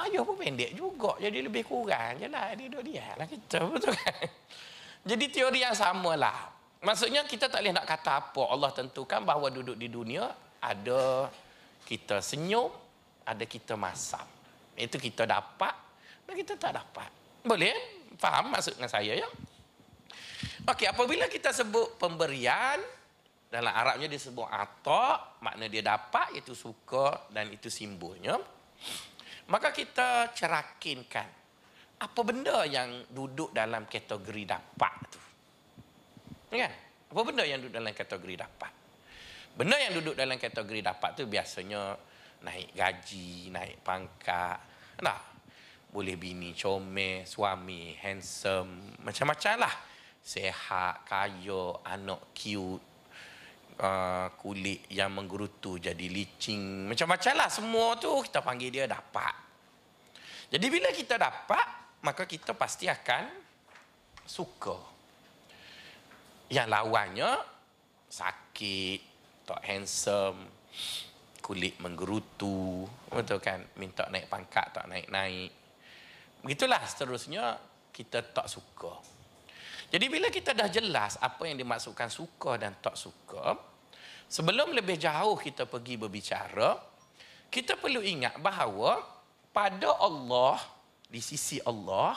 Ayah 0.00 0.24
pun 0.24 0.40
pendek 0.40 0.72
juga, 0.72 1.20
jadi 1.20 1.44
lebih 1.44 1.68
kurang 1.68 2.16
je 2.16 2.32
lah. 2.32 2.56
Dia 2.56 2.64
duduk 2.64 2.82
dia 2.88 3.12
lah 3.12 3.28
kita, 3.28 3.60
betul 3.68 3.92
kan? 3.92 4.24
Jadi 5.10 5.24
teori 5.32 5.60
yang 5.64 5.76
sama 5.76 6.12
lah. 6.12 6.48
Maksudnya 6.84 7.24
kita 7.24 7.48
tak 7.48 7.64
boleh 7.64 7.72
nak 7.72 7.88
kata 7.88 8.20
apa. 8.20 8.42
Allah 8.52 8.68
tentukan 8.72 9.24
bahawa 9.24 9.48
duduk 9.48 9.76
di 9.76 9.88
dunia 9.88 10.28
ada 10.60 11.28
kita 11.90 12.22
senyum, 12.22 12.70
ada 13.26 13.42
kita 13.42 13.74
masam. 13.74 14.22
Itu 14.78 14.94
kita 15.02 15.26
dapat 15.26 15.74
dan 16.22 16.34
kita 16.38 16.54
tak 16.54 16.78
dapat. 16.78 17.10
Boleh? 17.42 17.74
Faham 18.14 18.54
maksudnya 18.54 18.86
saya 18.86 19.18
ya? 19.18 19.26
Okey, 20.70 20.86
apabila 20.86 21.26
kita 21.26 21.50
sebut 21.50 21.98
pemberian 21.98 22.78
dalam 23.50 23.74
Arabnya 23.74 24.06
disebut 24.06 24.46
atak, 24.46 25.42
makna 25.42 25.66
dia 25.66 25.82
dapat 25.82 26.38
iaitu 26.38 26.54
suka 26.54 27.26
dan 27.34 27.50
itu 27.50 27.66
simbolnya. 27.66 28.38
Maka 29.50 29.74
kita 29.74 30.30
cerakinkan 30.30 31.28
apa 32.00 32.20
benda 32.22 32.62
yang 32.70 33.02
duduk 33.10 33.50
dalam 33.50 33.90
kategori 33.90 34.44
dapat 34.46 34.94
tu. 35.10 35.20
Kan? 36.54 36.72
Apa 37.10 37.20
benda 37.26 37.42
yang 37.42 37.58
duduk 37.58 37.74
dalam 37.74 37.90
kategori 37.90 38.34
dapat? 38.38 38.79
Benda 39.60 39.76
yang 39.76 39.92
duduk 39.92 40.16
dalam 40.16 40.40
kategori 40.40 40.80
dapat 40.80 41.20
tu 41.20 41.28
biasanya 41.28 41.92
naik 42.48 42.72
gaji, 42.72 43.52
naik 43.52 43.84
pangkat. 43.84 44.56
Nah, 45.04 45.20
boleh 45.92 46.16
bini 46.16 46.56
comel, 46.56 47.28
suami 47.28 47.92
handsome, 48.00 48.96
macam-macam 49.04 49.68
lah 49.68 49.74
sehat, 50.24 51.04
kaya, 51.04 51.76
anak 51.84 52.32
cute, 52.32 52.80
uh, 53.84 54.32
kulit 54.40 54.88
yang 54.88 55.12
menggerutu 55.12 55.76
jadi 55.76 56.08
licin. 56.08 56.88
Macam-macam 56.88 57.44
lah 57.44 57.48
semua 57.52 58.00
tu 58.00 58.16
kita 58.24 58.40
panggil 58.40 58.72
dia 58.72 58.88
dapat. 58.88 59.36
Jadi 60.48 60.66
bila 60.72 60.88
kita 60.88 61.20
dapat, 61.20 62.00
maka 62.00 62.24
kita 62.24 62.56
pasti 62.56 62.88
akan 62.88 63.28
suka. 64.24 64.80
Yang 66.48 66.66
lawannya, 66.72 67.30
sakit, 68.08 69.09
tak 69.50 69.66
handsome, 69.66 70.46
kulit 71.42 71.74
menggerutu, 71.82 72.86
betul 73.10 73.42
kan? 73.42 73.58
Minta 73.74 74.06
naik 74.06 74.30
pangkat, 74.30 74.70
tak 74.70 74.86
naik-naik. 74.86 75.50
Begitulah 76.46 76.78
seterusnya, 76.86 77.58
kita 77.90 78.22
tak 78.30 78.46
suka. 78.46 78.94
Jadi 79.90 80.06
bila 80.06 80.30
kita 80.30 80.54
dah 80.54 80.70
jelas 80.70 81.18
apa 81.18 81.50
yang 81.50 81.58
dimaksudkan 81.58 82.06
suka 82.06 82.54
dan 82.54 82.78
tak 82.78 82.94
suka, 82.94 83.58
sebelum 84.30 84.70
lebih 84.70 84.94
jauh 84.94 85.34
kita 85.34 85.66
pergi 85.66 85.98
berbicara, 85.98 86.78
kita 87.50 87.74
perlu 87.74 87.98
ingat 87.98 88.38
bahawa 88.38 89.02
pada 89.50 89.98
Allah, 89.98 90.62
di 91.10 91.18
sisi 91.18 91.58
Allah, 91.66 92.14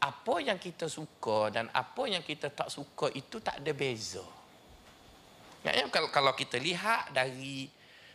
apa 0.00 0.40
yang 0.40 0.56
kita 0.56 0.88
suka 0.88 1.52
dan 1.52 1.68
apa 1.76 2.08
yang 2.08 2.24
kita 2.24 2.48
tak 2.48 2.72
suka 2.72 3.12
itu 3.12 3.36
tak 3.44 3.60
ada 3.60 3.76
beza. 3.76 4.39
Maksudnya 5.60 6.08
kalau 6.08 6.32
kita 6.32 6.56
lihat 6.56 7.12
dari 7.12 7.68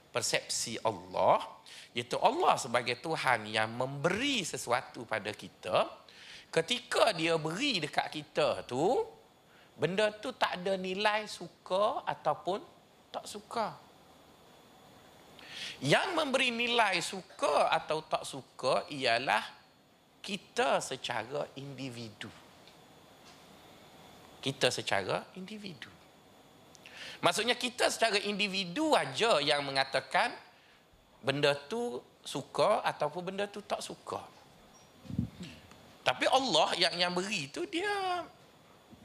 persepsi 0.09 0.81
Allah, 0.81 1.45
iaitu 1.93 2.17
Allah 2.17 2.57
sebagai 2.57 2.97
Tuhan 2.97 3.45
yang 3.45 3.69
memberi 3.69 4.41
sesuatu 4.41 5.05
pada 5.05 5.29
kita, 5.29 5.85
ketika 6.49 7.13
dia 7.13 7.37
beri 7.37 7.85
dekat 7.85 8.09
kita 8.09 8.65
tu 8.65 9.05
benda 9.77 10.09
tu 10.09 10.33
tak 10.33 10.63
ada 10.63 10.73
nilai 10.73 11.29
suka 11.29 12.01
ataupun 12.09 12.63
tak 13.13 13.29
suka. 13.29 13.77
Yang 15.85 16.07
memberi 16.17 16.49
nilai 16.49 16.97
suka 17.03 17.69
atau 17.69 18.01
tak 18.07 18.25
suka 18.25 18.89
ialah 18.89 19.43
kita 20.23 20.81
secara 20.81 21.45
individu. 21.59 22.31
Kita 24.41 24.71
secara 24.71 25.21
individu 25.35 25.94
maksudnya 27.25 27.57
kita 27.57 27.89
secara 27.89 28.21
individu 28.21 28.93
aja 28.93 29.41
yang 29.41 29.65
mengatakan 29.65 30.29
benda 31.25 31.57
tu 31.65 31.97
suka 32.21 32.85
ataupun 32.85 33.33
benda 33.33 33.49
tu 33.49 33.65
tak 33.65 33.81
suka 33.81 34.21
tapi 36.05 36.29
Allah 36.29 36.69
yang 36.77 36.93
yang 37.01 37.11
beri 37.17 37.49
tu 37.49 37.65
dia 37.65 38.21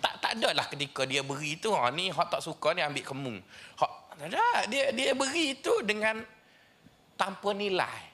tak 0.00 0.20
tak 0.20 0.32
adalah 0.36 0.68
ketika 0.68 1.08
dia 1.08 1.24
beri 1.24 1.56
tu 1.56 1.72
ha 1.72 1.88
ni 1.88 2.12
hak 2.12 2.28
tak 2.28 2.44
suka 2.44 2.76
ni 2.76 2.84
ambil 2.84 3.04
kemung. 3.04 3.38
Hak 3.80 3.92
ada. 4.20 4.68
Dia 4.68 4.92
dia 4.92 5.16
beri 5.16 5.56
itu 5.56 5.80
dengan 5.80 6.20
tanpa 7.16 7.56
nilai. 7.56 8.12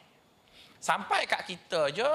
Sampai 0.79 1.27
kat 1.27 1.43
kita 1.51 1.91
je 1.91 2.07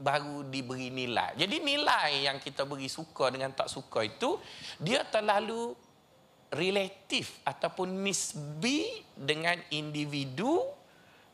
baru 0.00 0.44
diberi 0.48 0.92
nilai. 0.92 1.32
Jadi 1.36 1.64
nilai 1.64 2.28
yang 2.28 2.36
kita 2.40 2.68
beri 2.68 2.92
suka 2.92 3.32
dengan 3.32 3.52
tak 3.56 3.72
suka 3.72 4.04
itu 4.04 4.36
dia 4.80 5.04
terlalu 5.08 5.72
relatif 6.48 7.44
ataupun 7.44 8.00
nisbi 8.00 9.04
dengan 9.12 9.60
individu 9.72 10.64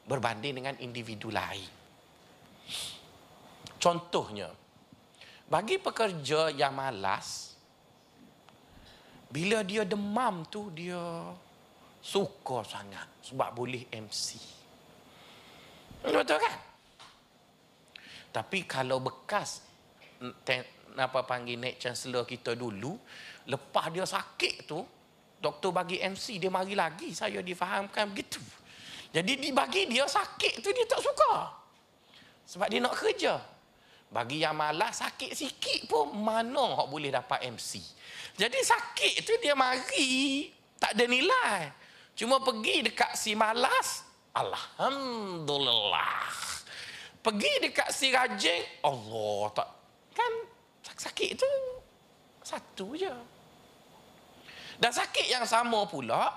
berbanding 0.04 0.58
dengan 0.58 0.74
individu 0.82 1.30
lain. 1.30 1.70
Contohnya, 3.78 4.48
bagi 5.44 5.76
pekerja 5.76 6.48
yang 6.50 6.72
malas, 6.72 7.52
bila 9.28 9.60
dia 9.60 9.84
demam 9.84 10.46
tu 10.48 10.72
dia 10.72 11.00
suka 12.00 12.64
sangat 12.64 13.08
sebab 13.24 13.48
boleh 13.52 13.88
MC. 13.92 14.40
Betul 16.04 16.36
kan? 16.36 16.56
Tapi 18.34 18.66
kalau 18.66 19.00
bekas 19.00 19.62
ten, 20.44 20.64
apa 20.98 21.22
panggil 21.24 21.56
naik 21.56 21.80
chancellor 21.80 22.26
kita 22.28 22.52
dulu, 22.58 22.98
lepas 23.48 23.88
dia 23.88 24.04
sakit 24.04 24.54
tu, 24.68 24.80
doktor 25.40 25.72
bagi 25.74 25.98
MC 26.02 26.38
dia 26.42 26.50
mari 26.50 26.74
lagi 26.74 27.14
saya 27.14 27.42
difahamkan 27.42 28.10
begitu. 28.10 28.40
Jadi 29.14 29.36
dibagi 29.38 29.86
dia 29.86 30.06
sakit 30.06 30.62
tu 30.62 30.72
dia 30.74 30.86
tak 30.86 31.02
suka. 31.02 31.50
Sebab 32.44 32.68
dia 32.68 32.80
nak 32.82 32.94
kerja. 32.98 33.40
Bagi 34.10 34.38
yang 34.42 34.54
malas 34.54 34.98
sakit 35.02 35.34
sikit 35.34 35.88
pun 35.90 36.14
mana 36.14 36.82
hok 36.82 36.88
boleh 36.90 37.10
dapat 37.10 37.42
MC. 37.50 37.82
Jadi 38.34 38.58
sakit 38.62 39.26
tu 39.26 39.34
dia 39.42 39.54
mari 39.58 40.50
tak 40.78 40.94
ada 40.98 41.06
nilai. 41.06 41.70
Cuma 42.14 42.38
pergi 42.38 42.86
dekat 42.86 43.18
si 43.18 43.34
malas, 43.34 44.06
alhamdulillah 44.34 46.54
pergi 47.24 47.52
dekat 47.64 47.88
si 47.88 48.12
rajin 48.12 48.60
Allah 48.84 49.48
tak 49.56 49.68
kan 50.12 50.32
sakit 50.92 51.40
tu 51.40 51.52
satu 52.44 52.92
je 52.92 53.08
dan 54.78 54.90
sakit 54.90 55.26
yang 55.30 55.44
sama 55.44 55.86
pula 55.86 56.30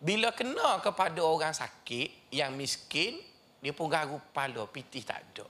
bila 0.00 0.32
kena 0.36 0.80
kepada 0.84 1.20
orang 1.24 1.54
sakit 1.56 2.30
yang 2.34 2.52
miskin 2.56 3.20
dia 3.64 3.72
pun 3.72 3.88
garu 3.88 4.20
kepala 4.30 4.68
pitih 4.68 5.04
tak 5.04 5.20
ada 5.20 5.46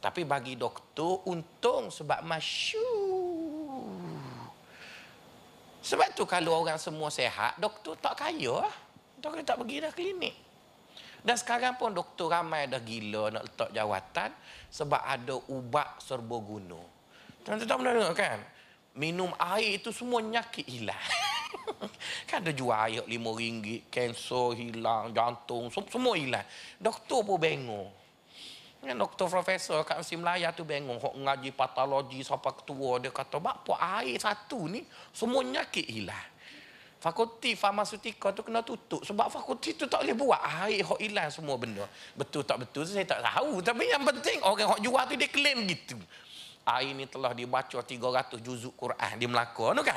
tapi 0.00 0.24
bagi 0.24 0.56
doktor 0.56 1.24
untung 1.28 1.92
sebab 1.92 2.24
masyur 2.24 3.88
sebab 5.80 6.08
tu 6.12 6.28
kalau 6.28 6.60
orang 6.60 6.76
semua 6.76 7.08
sehat 7.08 7.56
doktor 7.56 7.96
tak 7.96 8.20
kaya 8.20 8.64
lah 8.64 8.76
doktor 9.16 9.44
tak 9.44 9.56
pergi 9.60 9.76
dah 9.80 9.92
klinik 9.92 10.36
dan 11.20 11.36
sekarang 11.36 11.76
pun 11.76 11.92
doktor 11.92 12.32
ramai 12.32 12.64
dah 12.64 12.80
gila 12.80 13.28
nak 13.28 13.44
letak 13.44 13.70
jawatan 13.76 14.30
sebab 14.72 15.02
ada 15.04 15.36
ubat 15.52 16.00
serbaguna. 16.00 16.80
Tuan-tuan 17.44 17.68
tak 17.68 17.76
pernah 17.76 17.92
dengar 17.92 18.14
kan? 18.16 18.38
Minum 18.96 19.30
air 19.36 19.76
itu 19.76 19.92
semua 19.92 20.24
nyakit 20.24 20.64
hilang. 20.64 20.96
kan 22.28 22.42
ada 22.42 22.52
jual 22.54 22.74
air 22.74 23.04
lima 23.06 23.30
ringgit, 23.34 23.90
kanser 23.90 24.56
hilang, 24.56 25.14
jantung, 25.14 25.70
semua 25.70 26.14
hilang. 26.16 26.46
Doktor 26.78 27.22
pun 27.22 27.38
bengong. 27.40 27.90
Kan 28.80 28.96
doktor 28.96 29.28
profesor 29.28 29.84
kat 29.84 30.00
Mesir 30.00 30.16
Melaya 30.16 30.48
tu 30.56 30.64
bengong. 30.64 30.96
Hok 30.96 31.14
ngaji 31.20 31.52
patologi 31.52 32.24
sampai 32.24 32.56
ketua 32.56 32.96
dia 32.96 33.12
kata, 33.12 33.36
"Bapa 33.36 33.76
air 34.00 34.16
satu 34.16 34.72
ni 34.72 34.80
semua 35.12 35.44
nyakit 35.44 35.84
hilang." 35.84 36.28
Fakulti 37.00 37.56
farmaseutika 37.56 38.28
tu 38.36 38.44
kena 38.44 38.60
tutup 38.60 39.00
sebab 39.00 39.32
fakulti 39.32 39.72
tu 39.72 39.88
tak 39.88 40.04
boleh 40.04 40.12
buat 40.12 40.40
air 40.68 40.84
hok 40.84 41.00
hilang 41.00 41.32
semua 41.32 41.56
benda. 41.56 41.88
Betul 42.12 42.44
tak 42.44 42.60
betul 42.60 42.84
saya 42.84 43.08
tak 43.08 43.24
tahu 43.24 43.64
tapi 43.64 43.88
yang 43.88 44.04
penting 44.04 44.36
orang 44.44 44.68
hok 44.76 44.80
jual 44.84 45.04
tu 45.08 45.16
dia 45.16 45.32
claim 45.32 45.64
gitu. 45.64 45.96
Air 46.68 46.92
ni 46.92 47.08
telah 47.08 47.32
dibaca 47.32 47.80
300 47.80 48.36
juzuk 48.44 48.76
Quran 48.76 49.16
di 49.16 49.24
Melaka 49.24 49.72
tu 49.72 49.80
kan. 49.80 49.96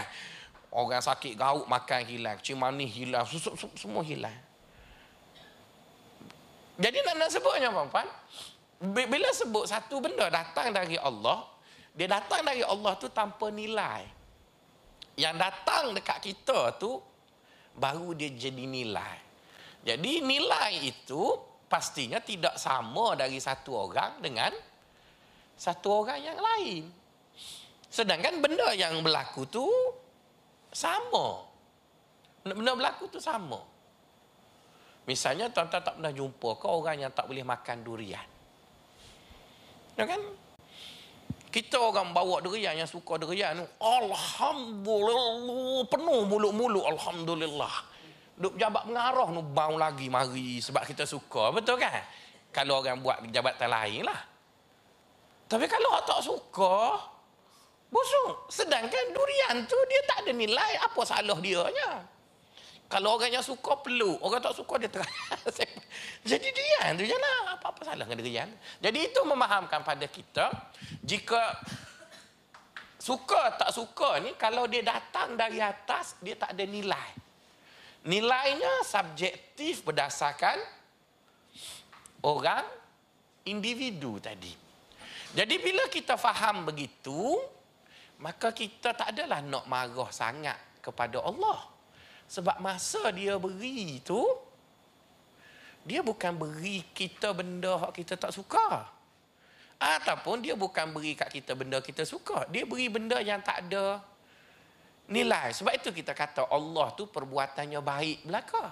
Orang 0.74 1.06
sakit 1.06 1.38
gauk 1.38 1.70
makan 1.70 2.02
hilang, 2.02 2.38
cimani 2.42 2.90
hilang, 2.90 3.30
susuk, 3.30 3.54
semua 3.78 4.02
hilang. 4.02 4.34
Jadi 6.82 6.98
nak 7.06 7.16
nak 7.22 7.30
sebutnya 7.30 7.70
puan 7.70 8.10
bila 8.84 9.30
sebut 9.32 9.70
satu 9.70 10.02
benda 10.02 10.28
datang 10.34 10.74
dari 10.74 10.98
Allah, 10.98 11.46
dia 11.94 12.10
datang 12.10 12.42
dari 12.42 12.66
Allah 12.66 12.98
tu 12.98 13.08
tanpa 13.14 13.54
nilai 13.54 14.04
yang 15.14 15.38
datang 15.38 15.94
dekat 15.94 16.20
kita 16.20 16.76
tu 16.82 16.98
baru 17.78 18.18
dia 18.18 18.34
jadi 18.34 18.66
nilai. 18.66 19.18
Jadi 19.86 20.26
nilai 20.26 20.90
itu 20.90 21.38
pastinya 21.70 22.18
tidak 22.18 22.58
sama 22.58 23.14
dari 23.14 23.38
satu 23.38 23.88
orang 23.88 24.20
dengan 24.20 24.50
satu 25.54 26.04
orang 26.04 26.20
yang 26.20 26.40
lain. 26.42 26.84
Sedangkan 27.94 28.42
benda 28.42 28.74
yang 28.74 29.00
berlaku 29.06 29.46
tu 29.46 29.70
sama. 30.74 31.48
Benda 32.44 32.76
berlaku 32.76 33.08
tu 33.08 33.24
sama. 33.24 33.62
Misalnya 35.08 35.52
tuan-tuan 35.52 35.84
tak 35.84 35.96
pernah 36.00 36.12
jumpa 36.12 36.50
ke 36.60 36.68
orang 36.68 37.08
yang 37.08 37.12
tak 37.12 37.28
boleh 37.28 37.46
makan 37.46 37.78
durian. 37.86 38.28
Ya 39.94 40.10
kan? 40.10 40.22
kita 41.54 41.78
orang 41.78 42.18
bawa 42.18 42.42
durian 42.42 42.74
yang 42.74 42.90
suka 42.90 43.22
durian 43.22 43.54
alhamdulillah 43.78 45.86
penuh 45.86 46.26
mulut-mulut 46.26 46.82
alhamdulillah 46.90 47.70
duk 48.34 48.58
jabat 48.58 48.90
mengarah 48.90 49.30
nu 49.30 49.46
bau 49.46 49.78
lagi 49.78 50.10
mari 50.10 50.58
sebab 50.58 50.82
kita 50.82 51.06
suka 51.06 51.54
betul 51.54 51.78
kan 51.78 51.94
kalau 52.50 52.82
orang 52.82 53.06
buat 53.06 53.22
jabatan 53.30 53.70
lain 53.70 54.02
lah 54.02 54.18
tapi 55.46 55.70
kalau 55.70 55.94
tak 56.02 56.26
suka 56.26 56.98
busuk 57.94 58.50
sedangkan 58.50 59.14
durian 59.14 59.70
tu 59.70 59.78
dia 59.86 60.02
tak 60.10 60.26
ada 60.26 60.32
nilai 60.34 60.72
apa 60.82 61.02
salah 61.06 61.38
dia 61.38 61.62
nya 61.70 62.02
kalau 62.94 63.18
orang 63.18 63.34
yang 63.34 63.42
suka 63.42 63.82
peluk, 63.82 64.22
orang 64.22 64.38
tak 64.38 64.54
suka 64.54 64.78
dia 64.78 64.86
terang. 64.86 65.10
Jadi 66.30 66.48
dia 66.54 66.94
tu 66.94 67.02
je 67.02 67.18
lah. 67.18 67.58
Apa-apa 67.58 67.82
salah 67.90 68.06
dengan 68.06 68.22
dia. 68.22 68.46
Jadi 68.78 69.10
itu 69.10 69.18
memahamkan 69.26 69.82
pada 69.82 70.06
kita, 70.06 70.54
jika 71.02 71.58
suka 73.02 73.58
tak 73.58 73.74
suka 73.74 74.22
ni, 74.22 74.38
kalau 74.38 74.70
dia 74.70 74.86
datang 74.86 75.34
dari 75.34 75.58
atas, 75.58 76.22
dia 76.22 76.38
tak 76.38 76.54
ada 76.54 76.70
nilai. 76.70 77.10
Nilainya 78.06 78.86
subjektif 78.86 79.82
berdasarkan 79.82 80.62
orang, 82.22 82.62
individu 83.50 84.22
tadi. 84.22 84.54
Jadi 85.34 85.56
bila 85.58 85.90
kita 85.90 86.14
faham 86.14 86.70
begitu, 86.70 87.42
maka 88.24 88.56
kita 88.56 88.96
tak 88.96 89.12
adalah 89.12 89.44
nak 89.44 89.68
marah 89.68 90.08
sangat 90.16 90.80
kepada 90.80 91.20
Allah. 91.20 91.60
Sebab 92.32 92.64
masa 92.64 93.12
dia 93.12 93.36
beri 93.36 94.00
tu 94.00 94.24
dia 95.84 96.00
bukan 96.00 96.32
beri 96.40 96.80
kita 96.96 97.36
benda 97.36 97.76
yang 97.76 97.92
kita 97.92 98.16
tak 98.16 98.32
suka. 98.32 98.88
Ataupun 99.76 100.40
dia 100.40 100.56
bukan 100.56 100.96
beri 100.96 101.20
kat 101.20 101.28
kita 101.36 101.52
benda 101.60 101.84
kita 101.84 102.08
suka. 102.08 102.48
Dia 102.48 102.64
beri 102.64 102.88
benda 102.88 103.20
yang 103.20 103.44
tak 103.44 103.68
ada 103.68 104.00
nilai. 105.12 105.52
Sebab 105.52 105.76
itu 105.76 105.92
kita 105.92 106.16
kata 106.16 106.48
Allah 106.48 106.96
tu 106.96 107.12
perbuatannya 107.12 107.84
baik 107.84 108.24
belaka. 108.24 108.72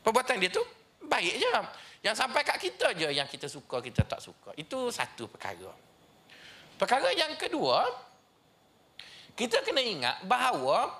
Perbuatan 0.00 0.40
dia 0.40 0.48
tu 0.48 0.64
baik 1.04 1.34
je. 1.36 1.52
Yang 2.00 2.16
sampai 2.16 2.40
kat 2.40 2.56
kita 2.56 2.96
je 2.96 3.12
yang 3.12 3.28
kita 3.28 3.44
suka, 3.44 3.84
kita 3.84 4.08
tak 4.08 4.24
suka. 4.24 4.56
Itu 4.56 4.88
satu 4.88 5.28
perkara. 5.28 5.87
Perkara 6.78 7.10
yang 7.10 7.34
kedua, 7.34 7.90
kita 9.34 9.66
kena 9.66 9.82
ingat 9.82 10.22
bahawa 10.22 10.94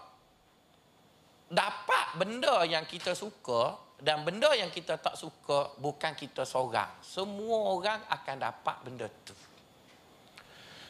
dapat 1.46 2.06
benda 2.18 2.66
yang 2.66 2.82
kita 2.84 3.14
suka 3.14 3.78
dan 4.02 4.26
benda 4.26 4.50
yang 4.58 4.70
kita 4.74 4.98
tak 4.98 5.14
suka 5.14 5.74
bukan 5.78 6.18
kita 6.18 6.42
seorang. 6.42 6.98
Semua 7.02 7.78
orang 7.78 8.00
akan 8.10 8.36
dapat 8.36 8.76
benda 8.82 9.06
tu. 9.22 9.34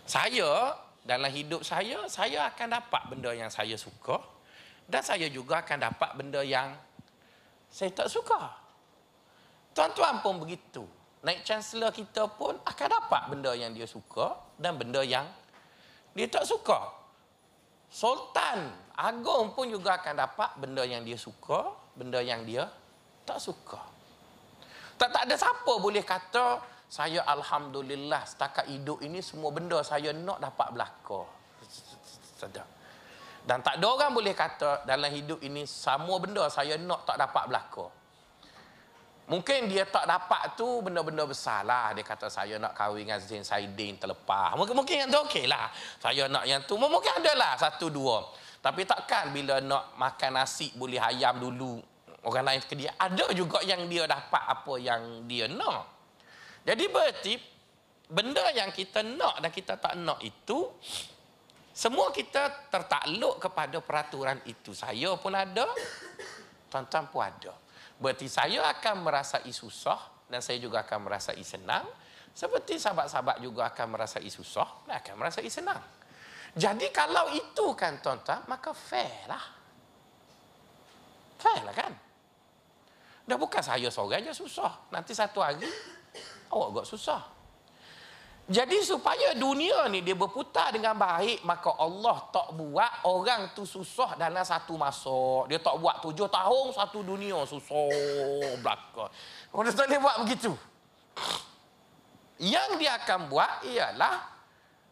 Saya 0.08 0.72
dalam 1.04 1.28
hidup 1.28 1.60
saya, 1.64 2.08
saya 2.08 2.48
akan 2.48 2.68
dapat 2.80 3.02
benda 3.12 3.30
yang 3.36 3.52
saya 3.52 3.76
suka 3.76 4.20
dan 4.88 5.04
saya 5.04 5.28
juga 5.28 5.60
akan 5.60 5.78
dapat 5.84 6.10
benda 6.16 6.40
yang 6.40 6.72
saya 7.68 7.92
tak 7.92 8.08
suka. 8.08 8.56
Tuan-tuan 9.76 10.24
pun 10.24 10.40
begitu. 10.40 10.97
Naik 11.18 11.42
chancellor 11.42 11.90
kita 11.90 12.30
pun 12.30 12.54
akan 12.62 12.88
dapat 12.88 13.22
benda 13.26 13.50
yang 13.54 13.74
dia 13.74 13.86
suka 13.90 14.38
dan 14.54 14.78
benda 14.78 15.02
yang 15.02 15.26
dia 16.14 16.30
tak 16.30 16.46
suka. 16.46 16.94
Sultan 17.88 18.70
Agung 18.98 19.54
pun 19.54 19.70
juga 19.70 19.98
akan 19.98 20.14
dapat 20.18 20.50
benda 20.58 20.82
yang 20.82 21.06
dia 21.06 21.14
suka, 21.14 21.70
benda 21.94 22.18
yang 22.18 22.42
dia 22.42 22.66
tak 23.22 23.38
suka. 23.38 23.78
Tak, 24.98 25.14
tak 25.14 25.22
ada 25.30 25.34
siapa 25.38 25.72
boleh 25.78 26.02
kata, 26.02 26.58
saya 26.90 27.22
Alhamdulillah 27.22 28.26
setakat 28.26 28.66
hidup 28.66 28.98
ini 29.06 29.22
semua 29.22 29.54
benda 29.54 29.78
saya 29.86 30.10
nak 30.10 30.42
dapat 30.42 30.74
belaka. 30.74 31.22
Dan 33.48 33.64
tak 33.64 33.80
ada 33.80 33.86
orang 33.86 34.12
boleh 34.12 34.34
kata 34.34 34.82
dalam 34.84 35.08
hidup 35.08 35.40
ini 35.40 35.64
semua 35.64 36.18
benda 36.20 36.50
saya 36.50 36.76
nak 36.76 37.06
tak 37.06 37.16
dapat 37.16 37.48
berlaku. 37.48 37.86
Mungkin 39.28 39.68
dia 39.68 39.84
tak 39.84 40.08
dapat 40.08 40.56
tu 40.56 40.80
benda-benda 40.80 41.28
besar 41.28 41.60
lah. 41.60 41.92
Dia 41.92 42.00
kata 42.00 42.32
saya 42.32 42.56
nak 42.56 42.72
kahwin 42.72 43.04
dengan 43.04 43.20
Zain 43.20 43.44
Saidin 43.44 44.00
terlepas. 44.00 44.56
Mungkin, 44.56 44.72
mungkin 44.72 45.04
yang 45.04 45.08
tu 45.12 45.20
okey 45.28 45.44
lah. 45.44 45.68
Saya 46.00 46.32
nak 46.32 46.48
yang 46.48 46.64
tu. 46.64 46.80
Mungkin 46.80 47.12
ada 47.20 47.32
lah 47.36 47.52
satu 47.60 47.92
dua. 47.92 48.24
Tapi 48.64 48.88
takkan 48.88 49.28
bila 49.28 49.60
nak 49.60 49.92
makan 50.00 50.40
nasi 50.40 50.72
boleh 50.72 50.96
ayam 50.96 51.36
dulu. 51.36 51.76
Orang 52.24 52.48
lain 52.48 52.64
ke 52.64 52.72
dia. 52.72 52.96
Ada 52.96 53.28
juga 53.36 53.60
yang 53.68 53.84
dia 53.84 54.08
dapat 54.08 54.42
apa 54.48 54.74
yang 54.80 55.28
dia 55.28 55.44
nak. 55.44 55.92
Jadi 56.64 56.84
berarti 56.88 57.36
benda 58.08 58.48
yang 58.56 58.72
kita 58.72 59.04
nak 59.04 59.44
dan 59.44 59.52
kita 59.52 59.76
tak 59.76 59.92
nak 60.00 60.24
itu 60.24 60.72
semua 61.76 62.10
kita 62.10 62.72
tertakluk 62.72 63.38
kepada 63.38 63.78
peraturan 63.78 64.40
itu. 64.48 64.74
Saya 64.74 65.14
pun 65.14 65.30
ada, 65.30 65.68
tuan-tuan 66.66 67.06
pun 67.06 67.22
ada. 67.22 67.54
Berarti 67.98 68.30
saya 68.30 68.62
akan 68.70 69.02
merasai 69.02 69.50
susah 69.50 70.26
dan 70.30 70.38
saya 70.38 70.62
juga 70.62 70.86
akan 70.86 71.10
merasai 71.10 71.42
senang. 71.42 71.82
Seperti 72.30 72.78
sahabat-sahabat 72.78 73.42
juga 73.42 73.66
akan 73.66 73.98
merasai 73.98 74.30
susah 74.30 74.86
dan 74.86 75.02
akan 75.02 75.14
merasai 75.18 75.50
senang. 75.50 75.82
Jadi 76.54 76.94
kalau 76.94 77.34
itu 77.34 77.74
kan 77.74 77.98
tuan-tuan, 77.98 78.46
maka 78.46 78.70
fair 78.70 79.26
lah. 79.26 79.44
Fair 81.38 81.62
lah 81.66 81.74
kan? 81.74 81.92
Dah 83.28 83.36
bukan 83.36 83.60
saya 83.60 83.90
seorang 83.90 84.24
je 84.24 84.32
susah. 84.32 84.88
Nanti 84.94 85.12
satu 85.12 85.42
hari, 85.42 85.68
awak 86.48 86.68
agak 86.72 86.86
susah. 86.88 87.20
Jadi 88.48 88.80
supaya 88.80 89.36
dunia 89.36 89.92
ni 89.92 90.00
dia 90.00 90.16
berputar 90.16 90.72
dengan 90.72 90.96
baik 90.96 91.44
maka 91.44 91.68
Allah 91.76 92.16
tak 92.32 92.56
buat 92.56 93.04
orang 93.04 93.52
tu 93.52 93.68
susah 93.68 94.16
dalam 94.16 94.40
satu 94.40 94.72
masa. 94.80 95.44
Dia 95.52 95.60
tak 95.60 95.76
buat 95.76 96.00
tujuh 96.00 96.32
tahun 96.32 96.72
satu 96.72 97.04
dunia 97.04 97.44
susah 97.44 97.92
belaka. 98.64 99.12
Orang 99.52 99.68
tak 99.68 99.92
boleh 99.92 100.00
buat 100.00 100.16
begitu. 100.24 100.56
Yang 102.40 102.70
dia 102.80 102.96
akan 102.96 103.28
buat 103.28 103.68
ialah 103.68 104.16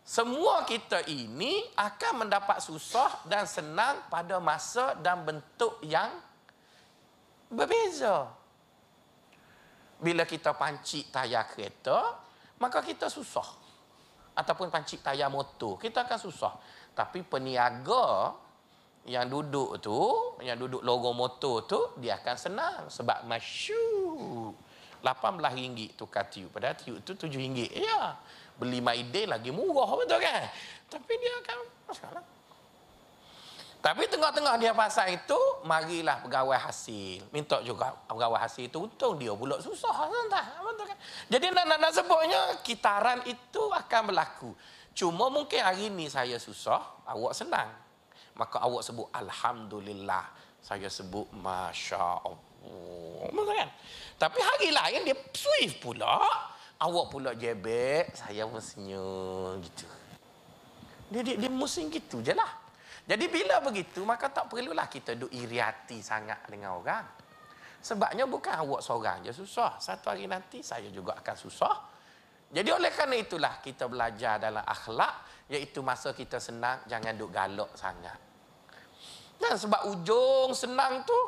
semua 0.04 0.68
kita 0.68 1.08
ini 1.08 1.64
akan 1.80 2.28
mendapat 2.28 2.60
susah 2.60 3.24
dan 3.24 3.48
senang 3.48 4.04
pada 4.12 4.36
masa 4.36 5.00
dan 5.00 5.24
bentuk 5.24 5.80
yang 5.80 6.12
berbeza. 7.48 8.28
Bila 9.96 10.28
kita 10.28 10.52
pancik 10.52 11.08
tayar 11.08 11.48
kereta, 11.48 12.25
maka 12.60 12.80
kita 12.80 13.08
susah. 13.10 13.46
Ataupun 14.36 14.68
pancik 14.68 15.00
tayar 15.00 15.32
motor, 15.32 15.80
kita 15.80 16.04
akan 16.04 16.18
susah. 16.20 16.52
Tapi 16.92 17.24
peniaga 17.24 18.36
yang 19.08 19.30
duduk 19.30 19.80
tu, 19.80 19.96
yang 20.44 20.60
duduk 20.60 20.84
logo 20.84 21.16
motor 21.16 21.64
tu, 21.64 21.80
dia 21.96 22.20
akan 22.20 22.36
senang. 22.36 22.82
Sebab 22.92 23.24
masyuk. 23.24 24.52
RM18 25.00 25.94
tukar 25.94 26.26
tiup. 26.26 26.50
Padahal 26.52 26.76
tiup 26.76 27.00
tu 27.06 27.14
RM7. 27.14 27.80
Ya. 27.80 28.18
Beli 28.56 28.80
Maide 28.80 29.28
lagi 29.28 29.52
murah 29.52 29.94
betul 30.00 30.20
kan? 30.20 30.48
Tapi 30.88 31.12
dia 31.20 31.32
akan 31.44 31.58
masalah. 31.86 32.24
Tapi 33.86 34.10
tengah-tengah 34.10 34.58
dia 34.58 34.74
pasal 34.74 35.14
itu, 35.14 35.38
marilah 35.62 36.18
pegawai 36.18 36.58
hasil. 36.58 37.22
Minta 37.30 37.62
juga 37.62 37.94
pegawai 38.10 38.34
hasil 38.42 38.66
itu 38.66 38.82
untung 38.82 39.14
dia 39.14 39.30
pula 39.30 39.62
susah. 39.62 40.10
Betul 40.10 40.90
kan? 40.90 40.98
Jadi 41.30 41.54
nak, 41.54 41.70
nak, 41.70 41.78
nak 41.78 41.92
sebutnya, 41.94 42.40
kitaran 42.66 43.22
itu 43.30 43.62
akan 43.70 44.10
berlaku. 44.10 44.50
Cuma 44.90 45.30
mungkin 45.30 45.62
hari 45.62 45.86
ini 45.86 46.10
saya 46.10 46.34
susah, 46.34 46.82
awak 47.06 47.38
senang. 47.38 47.70
Maka 48.34 48.58
awak 48.58 48.82
sebut 48.82 49.06
Alhamdulillah. 49.14 50.34
Saya 50.58 50.90
sebut 50.90 51.30
Masya 51.38 52.26
Allah. 52.26 53.30
Betul 53.30 53.54
kan? 53.54 53.70
Tapi 54.18 54.38
hari 54.42 54.74
lain 54.74 55.00
dia 55.06 55.14
swift 55.30 55.78
pula. 55.78 56.26
Awak 56.82 57.06
pula 57.06 57.38
jebek, 57.38 58.10
saya 58.18 58.50
pun 58.50 58.58
senyum 58.58 59.62
gitu. 59.62 59.86
Dia, 61.06 61.22
dia, 61.22 61.38
dia 61.38 61.50
musim 61.54 61.86
gitu 61.86 62.18
je 62.18 62.34
lah. 62.34 62.65
Jadi 63.06 63.30
bila 63.30 63.62
begitu, 63.62 64.02
maka 64.02 64.26
tak 64.34 64.50
perlulah 64.50 64.90
kita 64.90 65.14
duk 65.14 65.30
iri 65.30 65.62
hati 65.62 66.02
sangat 66.02 66.42
dengan 66.50 66.74
orang. 66.74 67.06
Sebabnya 67.78 68.26
bukan 68.26 68.66
awak 68.66 68.82
seorang 68.82 69.22
je 69.22 69.30
susah. 69.30 69.78
Satu 69.78 70.10
hari 70.10 70.26
nanti 70.26 70.58
saya 70.58 70.90
juga 70.90 71.14
akan 71.22 71.36
susah. 71.38 71.74
Jadi 72.50 72.70
oleh 72.74 72.90
kerana 72.90 73.14
itulah 73.14 73.62
kita 73.62 73.86
belajar 73.86 74.42
dalam 74.42 74.66
akhlak, 74.66 75.46
iaitu 75.50 75.86
masa 75.86 76.10
kita 76.10 76.42
senang, 76.42 76.82
jangan 76.90 77.14
duk 77.14 77.30
galak 77.30 77.70
sangat. 77.78 78.18
Dan 79.38 79.54
sebab 79.54 79.86
ujung 79.86 80.50
senang 80.50 81.06
tu, 81.06 81.18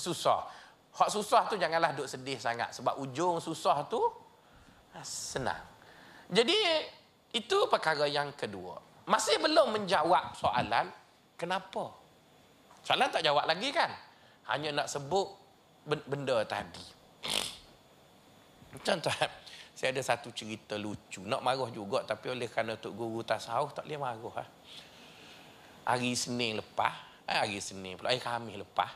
susah. 0.00 0.48
Hak 0.96 1.12
susah 1.12 1.44
tu 1.44 1.60
janganlah 1.60 1.92
duk 1.92 2.08
sedih 2.08 2.40
sangat. 2.40 2.72
Sebab 2.72 2.96
ujung 3.04 3.36
susah 3.36 3.84
tu, 3.84 4.00
senang. 5.04 5.60
Jadi 6.32 6.56
itu 7.36 7.68
perkara 7.68 8.08
yang 8.08 8.32
kedua. 8.32 8.80
Masih 9.08 9.40
belum 9.40 9.76
menjawab 9.76 10.36
soalan, 10.36 10.88
Kenapa? 11.38 11.94
Soalan 12.82 13.14
tak 13.14 13.22
jawab 13.22 13.46
lagi 13.46 13.70
kan? 13.70 13.94
Hanya 14.50 14.82
nak 14.82 14.90
sebut 14.90 15.30
benda 15.86 16.42
tadi. 16.42 16.82
Contoh, 18.82 19.14
saya 19.78 19.94
ada 19.94 20.02
satu 20.02 20.34
cerita 20.34 20.74
lucu. 20.74 21.22
Nak 21.22 21.38
marah 21.38 21.70
juga 21.70 22.02
tapi 22.02 22.34
oleh 22.34 22.50
kerana 22.50 22.74
Tok 22.74 22.90
Guru 22.90 23.22
Tasawuf 23.22 23.70
tak 23.70 23.86
boleh 23.86 24.02
marah. 24.02 24.34
Ha? 24.42 24.44
Hari 25.94 26.10
Senin 26.18 26.58
lepas, 26.58 27.22
eh, 27.30 27.38
hari 27.38 27.62
Senin 27.62 27.94
pula, 27.94 28.10
hari 28.10 28.18
Khamis 28.18 28.58
lepas. 28.58 28.90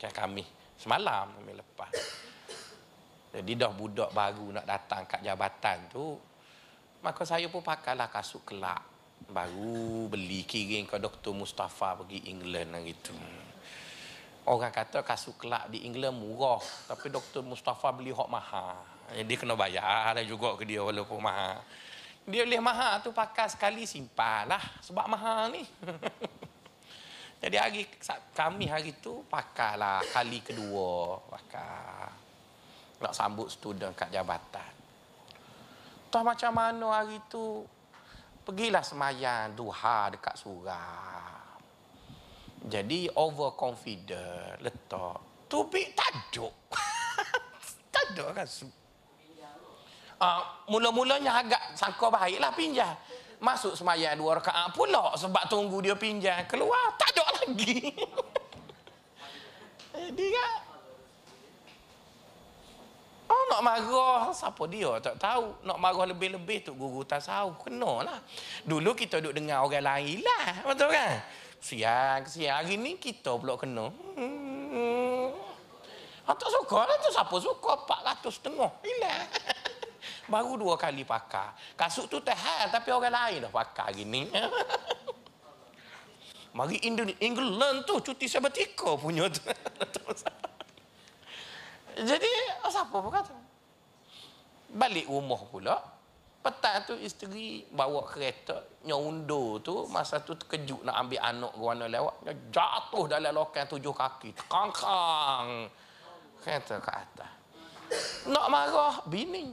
Kan 0.00 0.10
Khamis, 0.10 0.48
semalam 0.80 1.36
kami 1.36 1.52
lepas. 1.52 1.92
Jadi 3.28 3.52
dah 3.60 3.70
budak 3.76 4.10
baru 4.16 4.56
nak 4.56 4.64
datang 4.64 5.04
kat 5.04 5.20
jabatan 5.20 5.84
tu, 5.92 6.16
maka 7.04 7.22
saya 7.28 7.46
pun 7.52 7.60
pakailah 7.60 8.08
kasut 8.08 8.42
kelak 8.42 8.97
baru 9.28 10.08
beli 10.08 10.48
kirim 10.48 10.88
ke 10.88 10.96
Dr. 10.96 11.36
Mustafa 11.36 12.00
pergi 12.00 12.32
England 12.32 12.72
hari 12.72 12.96
itu. 12.96 13.12
Orang 14.48 14.72
kata 14.72 15.04
kasut 15.04 15.36
kelak 15.36 15.68
di 15.68 15.84
England 15.84 16.16
murah. 16.16 16.64
Tapi 16.88 17.12
Dr. 17.12 17.44
Mustafa 17.44 17.92
beli 17.92 18.08
hok 18.08 18.32
mahal. 18.32 18.80
Jadi 19.12 19.34
kena 19.36 19.52
bayar 19.52 20.16
lah 20.16 20.24
juga 20.24 20.56
ke 20.56 20.64
dia 20.64 20.80
walaupun 20.80 21.20
mahal. 21.20 21.60
Dia 22.24 22.44
boleh 22.44 22.60
mahal 22.60 23.04
tu 23.04 23.12
pakai 23.12 23.52
sekali 23.52 23.84
simpan 23.84 24.48
lah. 24.48 24.60
Sebab 24.80 25.04
mahal 25.04 25.52
ni. 25.52 25.64
Jadi 27.44 27.56
hari 27.60 27.82
kami 28.32 28.66
hari 28.66 28.96
tu 28.96 29.20
pakailah 29.28 30.00
kali 30.08 30.40
kedua. 30.40 31.20
Pakai. 31.28 32.08
Nak 33.04 33.12
sambut 33.12 33.52
student 33.52 33.92
kat 33.92 34.08
jabatan. 34.08 34.72
Tahu 36.08 36.24
macam 36.24 36.52
mana 36.56 37.04
hari 37.04 37.20
tu 37.28 37.68
Pergilah 38.48 38.80
semayang 38.80 39.52
duha 39.52 40.08
dekat 40.08 40.32
surau. 40.40 41.52
Jadi 42.64 43.12
overconfident, 43.12 44.64
letak. 44.64 45.20
Tubik 45.52 45.92
taduk. 45.92 46.56
taduk 47.92 48.32
kan. 48.32 48.48
Uh, 50.16 50.40
mula-mulanya 50.72 51.44
agak 51.44 51.60
sangka 51.76 52.08
baiklah 52.08 52.48
pinjam. 52.56 52.96
Masuk 53.36 53.76
semayang 53.76 54.16
dua 54.16 54.40
rakaat 54.40 54.72
pula 54.72 55.12
sebab 55.12 55.44
tunggu 55.52 55.84
dia 55.84 55.92
pinjam. 56.00 56.40
Keluar, 56.48 56.96
tak 56.96 57.20
ada 57.20 57.44
lagi. 57.44 57.92
Jadi 59.92 60.26
kan, 60.32 60.52
Oh 63.28 63.42
nak 63.52 63.60
marah 63.60 64.32
siapa 64.32 64.64
dia 64.72 64.88
tak 65.04 65.20
tahu. 65.20 65.52
Nak 65.68 65.76
marah 65.76 66.08
lebih-lebih 66.08 66.64
tu 66.64 66.72
guru 66.72 67.04
tasawuf 67.04 67.60
kenalah. 67.60 68.24
Dulu 68.64 68.96
kita 68.96 69.20
duduk 69.20 69.36
dengar 69.36 69.68
orang 69.68 69.84
lain 69.84 70.24
lah. 70.24 70.64
Betul 70.64 70.88
kan? 70.96 71.20
Siang, 71.60 72.24
siang 72.24 72.64
hari 72.64 72.80
ni 72.80 72.96
kita 72.96 73.36
pula 73.36 73.60
kena. 73.60 73.92
Hmm. 74.16 75.28
Ah, 76.24 76.36
tak 76.36 76.48
suka 76.48 76.88
lah 76.88 76.96
tu. 77.04 77.12
Siapa 77.12 77.36
suka? 77.36 77.72
400 77.84 78.32
setengah. 78.32 78.70
Hilang. 78.80 79.28
Baru 80.32 80.56
dua 80.60 80.80
kali 80.80 81.04
pakai. 81.04 81.52
Kasut 81.76 82.08
tu 82.08 82.20
tahan 82.20 82.68
tapi 82.72 82.92
orang 82.92 83.12
lain 83.12 83.44
dah 83.44 83.52
pakai 83.52 83.84
hari 83.92 84.04
ni. 84.08 84.28
Mari 86.56 86.80
England 87.20 87.84
tu 87.84 88.00
cuti 88.00 88.24
sabatika 88.24 88.96
punya 88.96 89.28
tu. 89.28 89.44
Jadi 91.98 92.32
siapa 92.66 92.96
pun 92.98 93.10
kata. 93.14 93.36
Balik 94.74 95.06
rumah 95.06 95.40
pula. 95.46 95.76
Petang 96.38 96.86
tu 96.86 96.94
isteri 96.98 97.66
bawa 97.70 98.02
kereta. 98.06 98.58
Nyundo 98.86 99.58
tu 99.62 99.86
masa 99.90 100.22
tu 100.22 100.34
terkejut 100.34 100.82
nak 100.82 101.06
ambil 101.06 101.20
anak 101.22 101.52
ke 101.54 101.62
mana 101.62 101.86
lewat. 101.86 102.14
Jatuh 102.50 103.04
dalam 103.06 103.34
lokal 103.34 103.66
tujuh 103.70 103.94
kaki. 103.94 104.34
Kangkang. 104.46 105.66
Kereta 106.42 106.78
ke 106.78 106.90
atas. 106.94 107.30
Nak 108.30 108.46
marah 108.46 109.02
bini. 109.10 109.50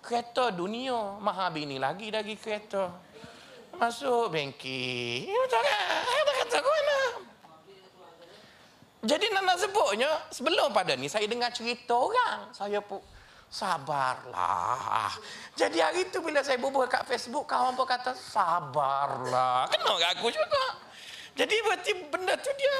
Kereta 0.00 0.54
dunia. 0.54 1.18
Maha 1.18 1.50
bini 1.50 1.76
lagi 1.82 2.08
dari 2.08 2.38
kereta. 2.38 2.86
Masuk 3.80 4.30
bengki. 4.30 5.24
Betul 5.26 5.62
kan? 5.64 6.04
kata 6.44 6.58
ke 6.60 6.68
mana? 6.68 6.89
Jadi 9.00 9.32
nak 9.32 9.56
sebutnya, 9.56 10.10
sebelum 10.28 10.76
pada 10.76 10.92
ni 10.92 11.08
saya 11.08 11.24
dengar 11.24 11.48
cerita 11.56 11.96
orang. 11.96 12.52
Saya 12.52 12.84
pun 12.84 13.00
sabarlah. 13.48 15.10
Jadi 15.56 15.80
hari 15.80 16.12
tu 16.12 16.20
bila 16.20 16.44
saya 16.44 16.60
bubuh 16.60 16.84
kat 16.84 17.08
Facebook, 17.08 17.48
kawan 17.48 17.72
pun 17.72 17.88
kata 17.88 18.12
sabarlah. 18.12 19.64
Kena 19.72 19.92
kat 19.96 20.10
aku 20.20 20.28
juga. 20.28 20.64
Jadi 21.32 21.56
berarti 21.64 21.90
benda 22.12 22.36
tu 22.36 22.52
dia 22.52 22.74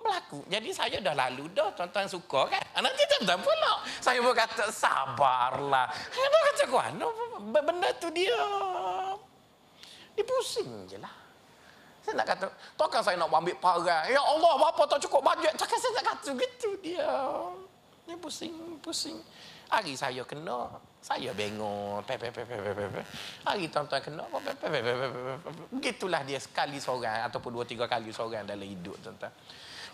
berlaku. 0.00 0.40
Jadi 0.48 0.68
saya 0.72 0.96
dah 1.04 1.12
lalu 1.12 1.44
dah, 1.52 1.68
tuan-tuan 1.76 2.08
suka 2.08 2.48
kan? 2.48 2.62
Ah, 2.72 2.80
nanti 2.80 3.04
tuan-tuan 3.12 3.44
pula. 3.44 3.74
Saya 4.00 4.24
pun 4.24 4.32
kata 4.32 4.72
sabarlah. 4.72 5.92
Kenapa 6.08 6.36
kata 6.40 6.62
aku, 6.72 6.76
benda 7.52 7.88
tu 8.00 8.08
dia, 8.16 8.40
dia 10.16 10.24
pusing 10.24 10.88
je 10.88 10.96
lah. 10.96 11.25
Saya 12.06 12.22
nak 12.22 12.26
kata, 12.30 12.46
takkan 12.78 13.02
saya 13.02 13.18
nak 13.18 13.34
ambil 13.34 13.58
parang. 13.58 14.06
Ya 14.06 14.22
Allah, 14.22 14.62
apa 14.62 14.82
tak 14.86 15.02
cukup 15.10 15.26
bajet. 15.26 15.58
Takkan 15.58 15.74
saya 15.74 15.90
nak 15.98 16.06
kata 16.14 16.30
gitu 16.38 16.70
dia. 16.78 17.10
Dia 18.06 18.14
pusing, 18.14 18.78
pusing. 18.78 19.18
Hari 19.66 19.98
saya 19.98 20.22
kena, 20.22 20.70
saya 21.02 21.34
bengong. 21.34 22.06
Hari 23.42 23.66
tuan-tuan 23.66 23.98
kena, 23.98 24.22
begitulah 25.74 26.22
dia 26.22 26.38
sekali 26.38 26.78
seorang 26.78 27.26
ataupun 27.26 27.50
dua 27.50 27.66
tiga 27.66 27.90
kali 27.90 28.14
seorang 28.14 28.46
dalam 28.46 28.62
hidup 28.62 28.94
tuan-tuan. 29.02 29.34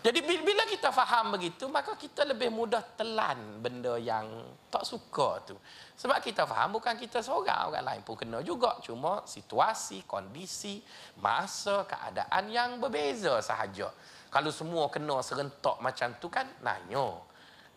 Jadi 0.03 0.19
bila 0.19 0.67
kita 0.67 0.91
faham 0.91 1.31
begitu, 1.31 1.71
maka 1.71 1.95
kita 1.95 2.27
lebih 2.27 2.51
mudah 2.51 2.83
telan 2.99 3.63
benda 3.63 3.95
yang 3.95 4.27
tak 4.67 4.83
suka 4.83 5.39
tu. 5.47 5.55
Sebab 5.95 6.19
kita 6.19 6.43
faham 6.43 6.75
bukan 6.75 6.99
kita 6.99 7.23
seorang, 7.23 7.71
orang 7.71 7.87
lain 7.87 8.01
pun 8.03 8.19
kena 8.19 8.43
juga. 8.43 8.83
Cuma 8.83 9.23
situasi, 9.23 10.03
kondisi, 10.03 10.83
masa, 11.23 11.87
keadaan 11.87 12.51
yang 12.51 12.83
berbeza 12.83 13.39
sahaja. 13.39 13.87
Kalau 14.27 14.51
semua 14.51 14.91
kena 14.91 15.23
serentak 15.23 15.79
macam 15.79 16.19
tu 16.19 16.27
kan, 16.27 16.51
nanya. 16.59 17.23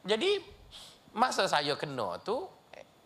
Jadi, 0.02 0.42
masa 1.14 1.46
saya 1.46 1.78
kena 1.78 2.18
tu, 2.26 2.42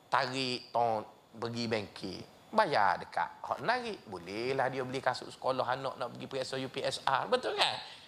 tarik 0.08 0.72
tong 0.72 1.04
pergi 1.36 1.68
bengkel. 1.68 2.18
Bayar 2.56 2.96
dekat 2.98 3.30
hot 3.44 3.60
narik. 3.60 4.00
Bolehlah 4.08 4.72
dia 4.72 4.80
beli 4.80 4.98
kasut 4.98 5.28
sekolah 5.28 5.62
anak 5.76 5.94
nak 6.00 6.08
pergi 6.16 6.26
periksa 6.26 6.56
UPSR. 6.56 7.28
Betul 7.28 7.54
kan? 7.54 7.99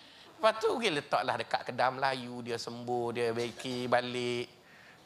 Lepas 0.43 0.59
tu 0.59 0.75
pergi 0.75 0.91
letaklah 0.91 1.39
dekat 1.39 1.71
kedai 1.71 1.95
Melayu, 1.95 2.43
dia 2.43 2.59
sembuh, 2.59 3.15
dia 3.15 3.31
baiki 3.31 3.87
balik. 3.87 4.51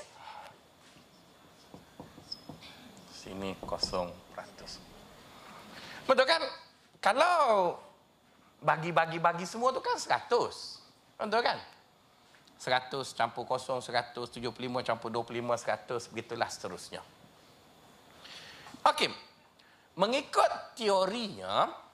Sini 3.14 3.54
kosong 3.62 4.10
peratus. 4.34 4.82
Betul 6.10 6.26
kan? 6.26 6.42
Kalau 6.98 7.78
bagi-bagi-bagi 8.58 9.46
semua 9.46 9.70
tu 9.70 9.78
kan 9.78 9.94
100 9.94 10.26
betul 11.22 11.42
kan? 11.46 11.58
100 12.58 12.90
campur 13.14 13.46
kosong 13.46 13.78
175 13.78 14.42
campur 14.82 15.08
25 15.14 15.54
100 16.02 16.10
begitulah 16.10 16.50
seterusnya. 16.50 16.98
Okey 18.82 19.14
mengikut 19.96 20.76
teorinya 20.76 21.85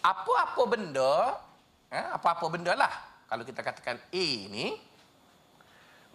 apa-apa 0.00 0.62
benda, 0.64 1.36
eh, 1.92 2.06
apa-apa 2.16 2.46
benda 2.48 2.72
lah. 2.72 2.92
Kalau 3.28 3.46
kita 3.46 3.60
katakan 3.62 4.00
A 4.00 4.26
ni, 4.50 4.74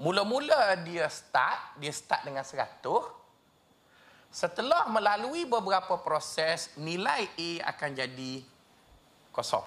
mula-mula 0.02 0.76
dia 0.84 1.08
start, 1.08 1.80
dia 1.80 1.94
start 1.94 2.28
dengan 2.28 2.44
100. 2.44 2.84
Setelah 4.34 4.92
melalui 4.92 5.48
beberapa 5.48 5.96
proses, 6.04 6.76
nilai 6.76 7.30
A 7.40 7.72
akan 7.72 7.90
jadi 7.96 8.44
kosong. 9.32 9.64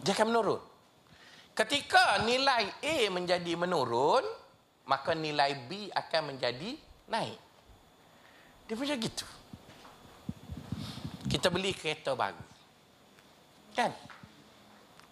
Dia 0.00 0.14
akan 0.14 0.30
menurun. 0.30 0.62
Ketika 1.52 2.22
nilai 2.22 2.70
A 2.70 2.96
menjadi 3.10 3.52
menurun, 3.58 4.22
maka 4.86 5.12
nilai 5.12 5.58
B 5.66 5.90
akan 5.90 6.34
menjadi 6.34 6.78
naik. 7.10 7.40
Dia 8.70 8.78
punya 8.78 8.94
gitu 8.94 9.39
kita 11.30 11.46
beli 11.46 11.70
kereta 11.70 12.18
baru. 12.18 12.42
Kan? 13.78 13.94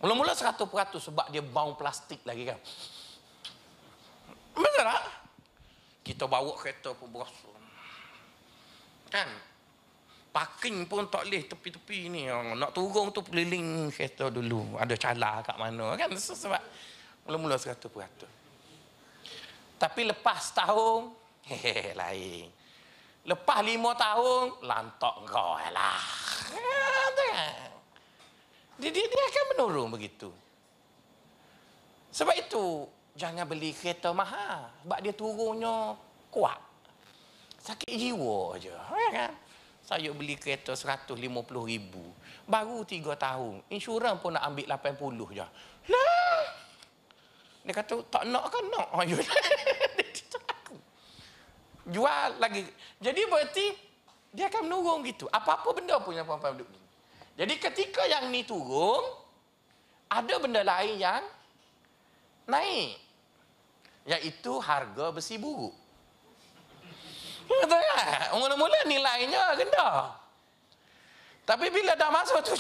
Mula-mula 0.03 0.35
100% 0.35 0.59
sebab 0.99 1.31
dia 1.31 1.43
bau 1.43 1.79
plastik 1.79 2.27
lagi 2.27 2.43
kan. 2.51 2.59
Betul 4.59 4.83
tak? 4.83 5.03
Kita 6.03 6.27
bawa 6.27 6.59
kereta 6.59 6.91
pun 6.99 7.07
berasa. 7.15 7.51
Kan? 9.15 9.31
Parking 10.35 10.87
pun 10.91 11.07
tak 11.07 11.27
boleh 11.27 11.47
tepi-tepi 11.47 12.11
ni. 12.11 12.27
Nak 12.31 12.75
turun 12.75 13.15
tu 13.15 13.23
keliling 13.23 13.91
kereta 13.95 14.27
dulu. 14.31 14.75
Ada 14.79 14.95
cala 14.99 15.43
kat 15.47 15.55
mana 15.55 15.95
kan? 15.95 16.11
Sebab 16.15 16.63
mula-mula 17.27 17.55
100%. 17.55 17.79
Tapi 19.79 20.01
lepas 20.11 20.43
tahun, 20.59 21.15
hehehe 21.47 21.95
lain. 21.95 22.51
Lepas 23.29 23.61
lima 23.61 23.93
tahun, 23.93 24.65
lantak 24.65 25.17
kau 25.29 25.61
lah. 25.69 26.01
Dia, 28.79 28.89
dia, 28.89 29.05
dia 29.05 29.25
akan 29.29 29.45
menurun 29.53 29.89
begitu. 29.93 30.33
Sebab 32.09 32.33
itu, 32.39 32.89
jangan 33.19 33.45
beli 33.45 33.77
kereta 33.77 34.17
mahal. 34.17 34.73
Sebab 34.81 34.99
dia 35.05 35.13
turunnya 35.13 35.93
kuat. 36.33 36.57
Sakit 37.61 37.91
jiwa 37.91 38.57
je. 38.57 38.73
Ya 38.73 39.09
kan? 39.13 39.33
Saya 39.85 40.09
beli 40.17 40.41
kereta 40.41 40.73
RM150,000. 40.73 41.93
Baru 42.49 42.81
tiga 42.89 43.13
tahun. 43.13 43.61
Insurans 43.69 44.25
pun 44.25 44.41
nak 44.41 44.49
ambil 44.49 44.73
RM80 44.73 45.21
je. 45.37 45.47
Lah! 45.93 46.41
Dia 47.69 47.73
kata, 47.77 48.01
tak 48.09 48.25
nak 48.25 48.49
kan 48.49 48.65
nak. 48.73 48.89
Jual 51.89 52.37
lagi. 52.37 52.69
Jadi 53.01 53.21
berarti 53.25 53.67
dia 54.33 54.53
akan 54.53 54.69
menurun 54.69 55.01
gitu. 55.09 55.25
Apa-apa 55.33 55.73
benda 55.73 55.97
pun 56.05 56.13
yang 56.13 56.29
perempuan 56.29 56.61
duduk 56.61 56.69
ni. 56.69 56.81
Jadi 57.39 57.55
ketika 57.57 58.03
yang 58.05 58.29
ni 58.29 58.45
turun, 58.45 59.05
ada 60.11 60.35
benda 60.37 60.61
lain 60.61 61.01
yang 61.01 61.25
naik. 62.45 63.01
Iaitu 64.09 64.53
harga 64.61 65.13
besi 65.13 65.41
buruk. 65.41 65.73
Betul 67.49 67.81
kan? 67.81 68.37
Mula-mula 68.37 68.79
nilainya 68.85 69.57
rendah. 69.57 70.13
Tapi 71.49 71.73
bila 71.73 71.97
dah 71.97 72.13
masuk 72.13 72.45
tu 72.45 72.53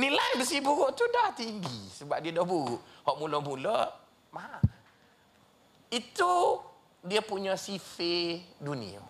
nilai 0.00 0.30
besi 0.40 0.64
buruk 0.64 0.96
tu 0.96 1.04
dah 1.12 1.28
tinggi 1.36 1.92
sebab 1.92 2.24
dia 2.24 2.32
dah 2.32 2.44
buruk. 2.44 2.80
Hak 3.04 3.16
mula-mula 3.20 3.92
mahal. 4.32 4.64
Itu 5.92 6.64
dia 7.06 7.22
punya 7.22 7.54
sifir 7.54 8.42
dunia. 8.58 9.00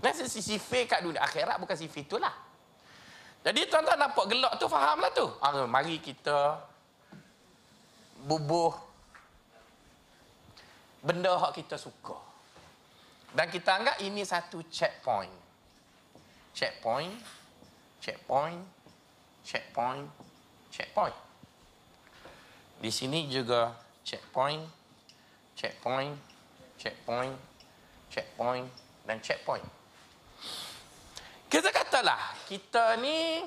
Dan 0.00 0.12
sifir 0.24 0.88
kat 0.88 1.04
dunia 1.04 1.20
akhirat 1.20 1.60
bukan 1.60 1.76
sifir 1.76 2.04
itulah. 2.04 2.32
Jadi 3.44 3.68
tuan-tuan 3.68 4.00
nampak 4.00 4.24
gelak 4.32 4.56
tu 4.56 4.66
fahamlah 4.72 5.12
tu. 5.12 5.28
Ah, 5.44 5.68
mari 5.68 6.00
kita 6.00 6.64
bubuh 8.24 8.72
benda 11.04 11.36
hak 11.36 11.60
kita 11.60 11.76
suka. 11.76 12.16
Dan 13.36 13.52
kita 13.52 13.76
anggap 13.76 13.96
ini 14.00 14.24
satu 14.24 14.64
checkpoint. 14.72 15.44
Checkpoint, 16.56 17.12
checkpoint, 18.00 18.62
checkpoint, 19.44 20.08
checkpoint. 20.72 21.18
Di 22.80 22.88
sini 22.88 23.28
juga 23.28 23.76
checkpoint, 24.06 24.64
checkpoint, 25.52 26.33
checkpoint, 26.84 27.32
checkpoint 28.12 28.68
dan 29.08 29.16
checkpoint. 29.24 29.64
Kita 31.48 31.72
katalah 31.72 32.36
kita 32.44 33.00
ni 33.00 33.40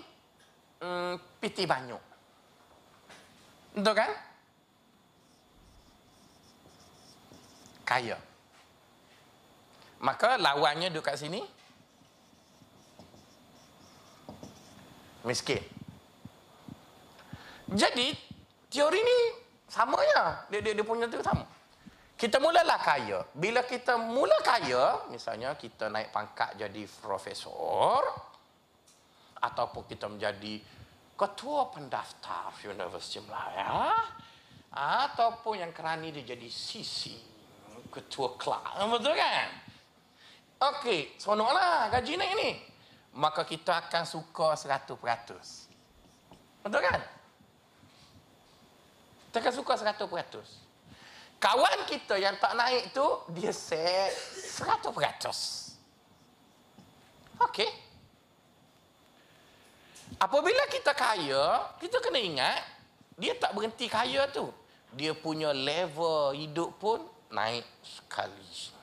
hmm, 0.82 1.38
piti 1.38 1.70
banyak. 1.70 2.02
Betul 3.78 3.94
kan? 3.94 4.12
Kaya. 7.86 8.18
Maka 10.02 10.42
lawannya 10.42 10.90
duduk 10.90 11.06
kat 11.06 11.22
sini. 11.22 11.46
Miskin. 15.22 15.62
Jadi, 17.68 18.16
teori 18.72 19.00
ni 19.04 19.20
sama 19.68 20.00
ya. 20.16 20.48
Dia, 20.48 20.60
dia, 20.64 20.74
dia 20.74 20.86
punya 20.88 21.06
tu 21.12 21.20
sama. 21.20 21.57
Kita 22.18 22.42
mulalah 22.42 22.82
kaya. 22.82 23.22
Bila 23.30 23.62
kita 23.62 23.94
mula 24.02 24.34
kaya, 24.42 25.06
misalnya 25.14 25.54
kita 25.54 25.86
naik 25.86 26.10
pangkat 26.10 26.58
jadi 26.58 26.90
profesor, 26.98 28.02
ataupun 29.38 29.86
kita 29.86 30.10
menjadi 30.10 30.58
ketua 31.14 31.70
pendaftar 31.70 32.50
Universiti 32.66 33.22
Melaya, 33.22 33.94
ataupun 34.74 35.62
yang 35.62 35.70
kerani 35.70 36.10
dia 36.10 36.34
jadi 36.34 36.50
sisi 36.50 37.14
ketua 37.94 38.34
kelas. 38.34 38.82
Betul 38.90 39.14
kan? 39.14 39.50
Okey, 40.58 41.22
seronoklah 41.22 41.94
gaji 41.94 42.18
naik 42.18 42.34
ni. 42.34 42.52
Maka 43.14 43.46
kita 43.46 43.78
akan 43.86 44.10
suka 44.10 44.58
100%. 44.58 44.98
Betul 46.66 46.82
kan? 46.82 47.02
Kita 49.30 49.38
akan 49.38 49.54
suka 49.54 49.74
100%. 49.78 50.66
Kawan 51.38 51.86
kita 51.86 52.18
yang 52.18 52.34
tak 52.42 52.58
naik 52.58 52.90
tu, 52.98 53.06
dia 53.38 53.54
set 53.54 54.10
100%. 54.58 54.90
Okey. 57.46 57.70
Apabila 60.18 60.66
kita 60.74 60.98
kaya, 60.98 61.78
kita 61.78 62.02
kena 62.02 62.18
ingat, 62.18 62.58
dia 63.14 63.38
tak 63.38 63.54
berhenti 63.54 63.86
kaya 63.86 64.26
tu. 64.34 64.50
Dia 64.98 65.14
punya 65.14 65.54
level 65.54 66.34
hidup 66.34 66.74
pun 66.82 67.06
naik 67.30 67.66
sekali. 67.86 68.74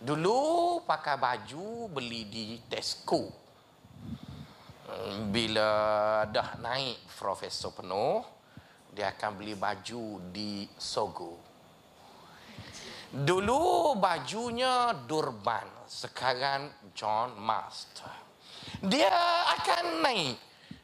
Dulu 0.00 0.80
pakai 0.88 1.20
baju 1.20 1.92
beli 1.92 2.24
di 2.26 2.46
Tesco. 2.64 3.28
Hmm, 4.88 5.28
bila 5.28 5.68
dah 6.32 6.56
naik 6.58 6.96
profesor 7.12 7.76
penuh, 7.76 8.24
dia 8.92 9.16
akan 9.16 9.30
beli 9.40 9.56
baju 9.56 10.20
di 10.28 10.68
Sogo. 10.76 11.40
Dulu 13.12 13.92
bajunya 13.96 14.92
Durban, 15.04 15.88
sekarang 15.88 16.92
John 16.92 17.36
Master. 17.40 18.12
Dia 18.80 19.12
akan 19.56 19.84
naik. 20.04 20.36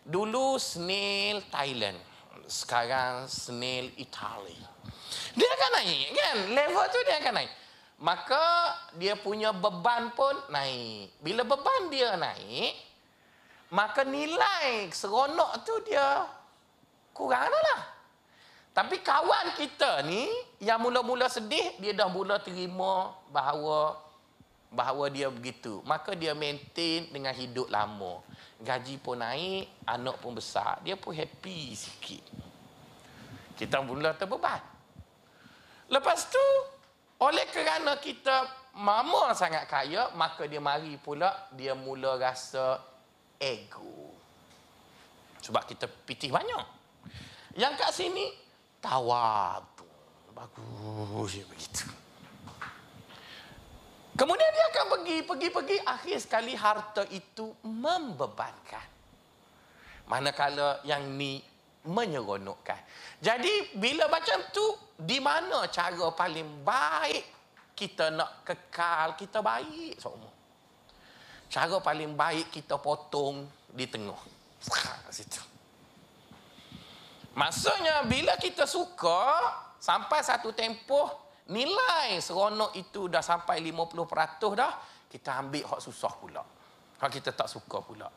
Dulu 0.08 0.56
Snail 0.56 1.44
Thailand, 1.52 2.00
sekarang 2.48 3.28
Snail 3.28 3.92
Italy. 4.00 4.56
Dia 5.36 5.48
akan 5.52 5.70
naik 5.76 6.06
kan? 6.16 6.36
Level 6.56 6.84
tu 6.88 7.00
dia 7.04 7.16
akan 7.20 7.34
naik 7.36 7.52
maka 7.98 8.74
dia 8.94 9.18
punya 9.18 9.50
beban 9.50 10.14
pun 10.14 10.34
naik. 10.54 11.18
Bila 11.18 11.42
beban 11.42 11.90
dia 11.90 12.14
naik, 12.14 12.74
maka 13.74 14.06
nilai 14.06 14.86
seronok 14.94 15.66
tu 15.66 15.74
dia 15.82 16.22
kurang 17.10 17.50
lah. 17.50 17.97
Tapi 18.78 19.02
kawan 19.02 19.58
kita 19.58 20.06
ni 20.06 20.30
yang 20.62 20.78
mula-mula 20.78 21.26
sedih, 21.26 21.74
dia 21.82 21.90
dah 21.98 22.06
mula 22.06 22.38
terima 22.38 23.10
bahawa 23.26 23.98
bahawa 24.70 25.10
dia 25.10 25.26
begitu. 25.26 25.82
Maka 25.82 26.14
dia 26.14 26.30
maintain 26.30 27.10
dengan 27.10 27.34
hidup 27.34 27.66
lama. 27.74 28.22
Gaji 28.62 29.02
pun 29.02 29.18
naik, 29.18 29.66
anak 29.82 30.22
pun 30.22 30.38
besar, 30.38 30.78
dia 30.86 30.94
pun 30.94 31.10
happy 31.10 31.74
sikit. 31.74 32.22
Kita 33.58 33.82
mula 33.82 34.14
terbeban. 34.14 34.62
Lepas 35.90 36.30
tu, 36.30 36.46
oleh 37.18 37.50
kerana 37.50 37.98
kita 37.98 38.46
mama 38.78 39.34
sangat 39.34 39.66
kaya, 39.66 40.14
maka 40.14 40.46
dia 40.46 40.62
mari 40.62 40.94
pula 41.02 41.50
dia 41.50 41.74
mula 41.74 42.14
rasa 42.14 42.78
ego. 43.42 44.14
Sebab 45.42 45.66
kita 45.66 45.90
pitih 45.90 46.30
banyak. 46.30 46.62
Yang 47.58 47.74
kat 47.74 47.90
sini 47.90 48.46
tawadu. 48.82 49.86
Bagus 50.34 51.34
je 51.34 51.42
begitu. 51.46 51.86
Kemudian 54.18 54.50
dia 54.50 54.66
akan 54.74 54.86
pergi, 54.98 55.16
pergi, 55.22 55.48
pergi. 55.54 55.76
Akhir 55.86 56.16
sekali 56.18 56.54
harta 56.58 57.06
itu 57.14 57.54
membebankan. 57.62 58.98
Manakala 60.10 60.82
yang 60.82 61.06
ni 61.14 61.38
menyeronokkan. 61.86 62.82
Jadi 63.22 63.78
bila 63.78 64.10
macam 64.10 64.42
tu 64.50 64.66
di 64.98 65.22
mana 65.22 65.70
cara 65.70 66.10
paling 66.10 66.66
baik 66.66 67.24
kita 67.78 68.10
nak 68.10 68.42
kekal 68.42 69.14
kita 69.14 69.38
baik 69.38 69.94
semua. 70.02 70.34
Cara 71.46 71.78
paling 71.78 72.12
baik 72.18 72.50
kita 72.50 72.76
potong 72.76 73.46
di 73.70 73.86
tengah. 73.86 74.18
Situ. 75.14 75.47
Maksudnya 77.36 78.06
bila 78.08 78.36
kita 78.40 78.64
suka 78.64 79.20
sampai 79.78 80.20
satu 80.24 80.52
tempoh 80.56 81.28
nilai 81.48 82.20
seronok 82.20 82.76
itu 82.76 83.08
dah 83.08 83.24
sampai 83.24 83.60
50% 83.64 84.58
dah 84.58 84.72
kita 85.08 85.40
ambil 85.40 85.64
hak 85.64 85.80
susah 85.80 86.12
pula. 86.16 86.42
Hak 87.00 87.10
kita 87.14 87.32
tak 87.32 87.48
suka 87.48 87.80
pula. 87.80 88.08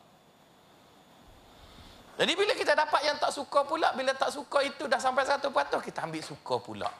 Jadi 2.12 2.32
bila 2.36 2.52
kita 2.52 2.76
dapat 2.76 3.08
yang 3.08 3.16
tak 3.16 3.32
suka 3.32 3.64
pula, 3.64 3.96
bila 3.96 4.12
tak 4.12 4.28
suka 4.28 4.60
itu 4.60 4.84
dah 4.84 5.00
sampai 5.00 5.24
satu 5.24 5.48
patuh, 5.48 5.80
kita 5.80 6.04
ambil 6.04 6.20
suka 6.20 6.54
pula. 6.60 6.90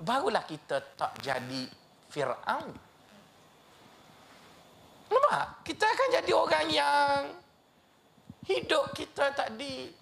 Barulah 0.00 0.42
kita 0.48 0.80
tak 0.96 1.20
jadi 1.20 1.68
Fir'aun. 2.08 2.72
Nampak? 5.12 5.46
Kita 5.62 5.84
akan 5.84 6.08
jadi 6.18 6.32
orang 6.32 6.66
yang 6.72 7.14
hidup 8.48 8.96
kita 8.96 9.30
tadi 9.36 9.92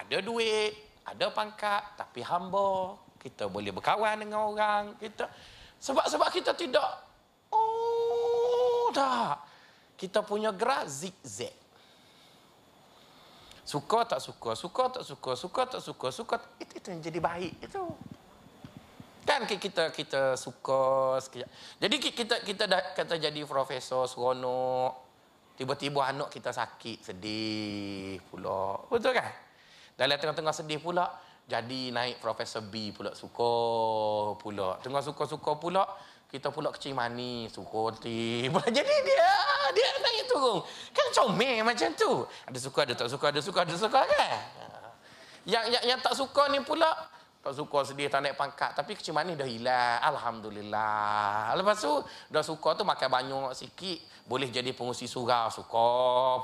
ada 0.00 0.16
duit, 0.24 0.72
ada 1.04 1.26
pangkat, 1.30 1.82
tapi 2.00 2.24
hamba. 2.24 2.96
Kita 3.20 3.52
boleh 3.52 3.68
berkawan 3.68 4.16
dengan 4.16 4.48
orang. 4.48 4.96
Kita 4.96 5.28
Sebab 5.80 6.04
sebab 6.08 6.28
kita 6.28 6.52
tidak, 6.52 6.88
oh 7.52 8.92
tak. 8.92 9.40
Kita 9.96 10.20
punya 10.20 10.52
gerak 10.52 10.88
zigzag. 10.88 11.56
Suka 13.64 14.04
tak 14.04 14.20
suka, 14.20 14.52
suka 14.52 14.84
tak 14.92 15.04
suka, 15.04 15.30
suka 15.36 15.62
tak 15.68 15.80
suka, 15.80 16.08
suka 16.12 16.36
itu, 16.60 16.72
itu 16.80 16.86
yang 16.90 17.00
jadi 17.00 17.20
baik 17.20 17.54
itu. 17.64 17.84
Kan 19.24 19.46
kita 19.46 19.94
kita 19.94 20.34
suka 20.36 21.16
sekejap. 21.22 21.48
Jadi 21.80 21.96
kita 22.02 22.36
kita 22.44 22.64
dah 22.66 22.80
kata 22.92 23.16
jadi 23.16 23.40
profesor 23.46 24.04
seronok. 24.04 25.08
Tiba-tiba 25.54 26.08
anak 26.08 26.32
kita 26.32 26.50
sakit, 26.50 27.04
sedih 27.04 28.16
pula. 28.32 28.80
Betul 28.88 29.12
kan? 29.12 29.49
Dalam 30.00 30.16
tengah-tengah 30.16 30.56
sedih 30.56 30.80
pula, 30.80 31.12
jadi 31.44 31.92
naik 31.92 32.24
Profesor 32.24 32.64
B 32.64 32.88
pula 32.96 33.12
suka 33.12 33.52
pula. 34.40 34.80
Tengah 34.80 35.04
suka-suka 35.04 35.60
pula, 35.60 35.84
kita 36.32 36.48
pula 36.48 36.72
kecil 36.72 36.96
manis, 36.96 37.52
suka 37.52 37.92
hati. 37.92 38.48
Jadi 38.80 38.96
dia 39.04 39.30
dia 39.76 39.88
naik 40.00 40.24
turun. 40.24 40.64
Kan 40.96 41.06
comel 41.12 41.60
macam 41.60 41.92
tu. 41.92 42.24
Ada 42.48 42.58
suka, 42.64 42.88
ada 42.88 42.94
tak 42.96 43.08
suka, 43.12 43.26
ada 43.28 43.40
suka, 43.44 43.58
ada 43.60 43.74
suka 43.76 44.00
kan? 44.08 44.30
Yang 45.44 45.64
yang, 45.68 45.84
yang 45.84 46.00
tak 46.00 46.16
suka 46.16 46.48
ni 46.48 46.64
pula, 46.64 46.88
tak 47.40 47.56
suka 47.56 47.88
sedih 47.88 48.12
tak 48.12 48.20
naik 48.20 48.36
pangkat. 48.36 48.76
Tapi 48.76 48.92
kecil 48.92 49.16
manis 49.16 49.32
dah 49.40 49.48
hilang. 49.48 49.96
Alhamdulillah. 50.12 51.56
Lepas 51.56 51.80
tu 51.80 51.92
dah 52.28 52.44
suka 52.44 52.76
tu 52.76 52.84
makan 52.84 53.08
banyak 53.08 53.50
sikit. 53.56 53.98
Boleh 54.28 54.52
jadi 54.52 54.76
pengusi 54.76 55.08
surau 55.08 55.48
suka 55.48 55.88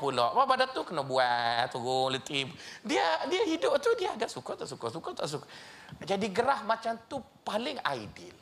pula. 0.01 0.32
Apa 0.32 0.49
pada 0.49 0.64
tu 0.72 0.80
kena 0.88 1.05
buat 1.05 1.68
turun 1.68 2.16
letih. 2.16 2.49
Dia 2.80 3.28
dia 3.28 3.44
hidup 3.44 3.76
tu 3.76 3.92
dia 4.01 4.16
ada 4.16 4.24
suka 4.24 4.57
tak 4.57 4.72
suka 4.72 4.88
suka 4.88 5.11
tak 5.12 5.28
suka 5.28 5.47
jadi 6.03 6.26
gerah 6.32 6.64
macam 6.64 6.97
tu 7.05 7.20
paling 7.44 7.76
ideal. 7.92 8.36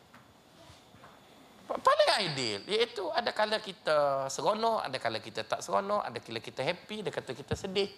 Paling 1.66 2.10
ideal. 2.30 2.60
Iaitu 2.70 3.02
ada 3.10 3.34
kala 3.34 3.58
kita 3.58 4.30
seronok 4.30 4.78
ada 4.78 4.96
kala 5.02 5.18
kita 5.18 5.42
tak 5.42 5.58
seronok 5.58 6.06
ada 6.06 6.22
kala 6.22 6.38
kita 6.38 6.62
happy 6.62 7.02
ada 7.02 7.10
kala 7.10 7.34
kita 7.34 7.58
sedih 7.58 7.90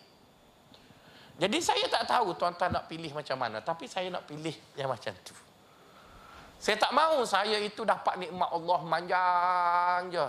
jadi 1.37 1.59
saya 1.61 1.85
tak 1.93 2.09
tahu 2.09 2.33
tuan-tuan 2.33 2.73
nak 2.73 2.89
pilih 2.89 3.13
macam 3.13 3.37
mana. 3.37 3.61
Tapi 3.61 3.85
saya 3.85 4.09
nak 4.09 4.25
pilih 4.25 4.57
yang 4.73 4.89
macam 4.89 5.13
tu. 5.21 5.37
Saya 6.57 6.81
tak 6.81 6.97
mahu 6.97 7.21
saya 7.29 7.61
itu 7.61 7.85
dapat 7.85 8.17
nikmat 8.17 8.49
Allah 8.49 8.81
manjang 8.81 10.01
je. 10.09 10.27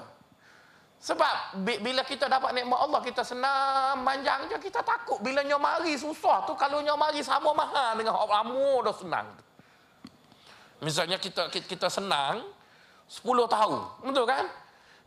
Sebab 0.98 1.64
bila 1.64 2.04
kita 2.04 2.28
dapat 2.28 2.52
nikmat 2.58 2.80
Allah, 2.84 3.00
kita 3.00 3.24
senang 3.24 4.04
manjang 4.04 4.52
je. 4.52 4.58
Kita 4.60 4.84
takut 4.84 5.24
bila 5.24 5.40
nyomari 5.48 5.96
susah 5.96 6.44
tu. 6.44 6.52
Kalau 6.60 6.84
nyomari 6.84 7.24
sama 7.24 7.56
mahal 7.56 7.96
dengan 7.96 8.18
lama 8.28 8.84
dah 8.84 8.96
senang. 8.98 9.28
Misalnya 10.84 11.16
kita 11.16 11.48
kita 11.48 11.88
senang 11.88 12.44
10 13.08 13.24
tahun. 13.48 13.82
Betul 14.04 14.28
kan? 14.28 14.46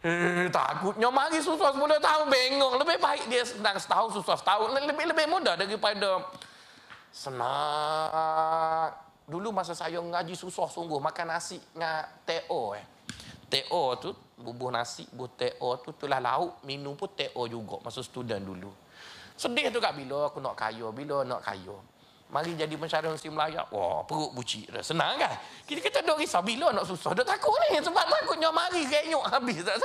Eh, 0.01 0.49
takutnya 0.49 1.13
mari 1.13 1.45
susah 1.45 1.77
10 1.77 2.01
tahun 2.01 2.27
bengong. 2.33 2.75
Lebih 2.81 2.97
baik 2.97 3.25
dia 3.29 3.45
senang 3.45 3.77
setahun 3.77 4.17
susah 4.17 4.37
setahun. 4.41 4.73
Lebih 4.73 5.13
lebih 5.13 5.27
mudah 5.29 5.61
daripada 5.61 6.25
senang. 7.13 8.89
Dulu 9.29 9.53
masa 9.53 9.77
saya 9.77 10.01
ngaji 10.01 10.33
susah 10.33 10.73
sungguh 10.73 10.97
makan 10.97 11.37
nasi 11.37 11.61
dengan 11.77 12.09
TO 12.25 12.75
eh. 12.75 12.87
TO 13.51 13.83
tu 14.01 14.11
bubuh 14.41 14.73
nasi, 14.73 15.05
bubuh 15.13 15.29
TO 15.37 15.69
tu 15.85 15.93
itulah 15.93 16.23
lauk, 16.23 16.65
minum 16.65 16.97
pun 16.97 17.13
TO 17.13 17.43
juga 17.45 17.77
masa 17.85 18.01
student 18.01 18.41
dulu. 18.41 18.73
Sedih 19.37 19.69
tu 19.69 19.79
kak 19.85 19.97
bila 19.97 20.33
aku 20.33 20.41
nak 20.41 20.57
kaya, 20.57 20.89
bila 20.93 21.29
nak 21.29 21.45
kaya. 21.45 21.77
Mari 22.31 22.55
jadi 22.55 22.71
pensyarah 22.79 23.11
Muslim 23.11 23.35
Melayu. 23.35 23.59
Wah, 23.75 24.07
perut 24.07 24.31
bucik 24.31 24.71
dah. 24.71 24.83
Senang 24.87 25.19
kan? 25.19 25.35
Kita 25.67 25.83
kita 25.83 25.99
duk 26.07 26.23
risau 26.23 26.39
bila 26.47 26.71
nak 26.71 26.87
susah. 26.87 27.11
Dah 27.11 27.27
takut 27.27 27.51
ni. 27.67 27.83
Sebab 27.83 28.05
takutnya 28.07 28.55
mari 28.55 28.87
renyuk 28.87 29.27
habis. 29.27 29.67
Tak 29.67 29.83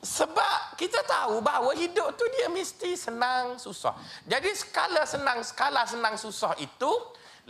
Sebab 0.00 0.80
kita 0.80 1.04
tahu 1.04 1.44
bahawa 1.44 1.76
hidup 1.76 2.16
tu 2.16 2.24
dia 2.32 2.48
mesti 2.48 2.96
senang, 2.96 3.60
susah. 3.60 3.92
Jadi 4.24 4.48
skala 4.56 5.04
senang, 5.04 5.44
skala 5.44 5.84
senang, 5.84 6.16
susah 6.16 6.56
itu 6.56 6.88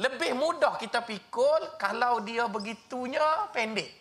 lebih 0.01 0.35
mudah 0.35 0.81
kita 0.81 1.05
pikul 1.05 1.77
kalau 1.79 2.25
dia 2.25 2.49
begitunya 2.49 3.53
pendek. 3.55 3.93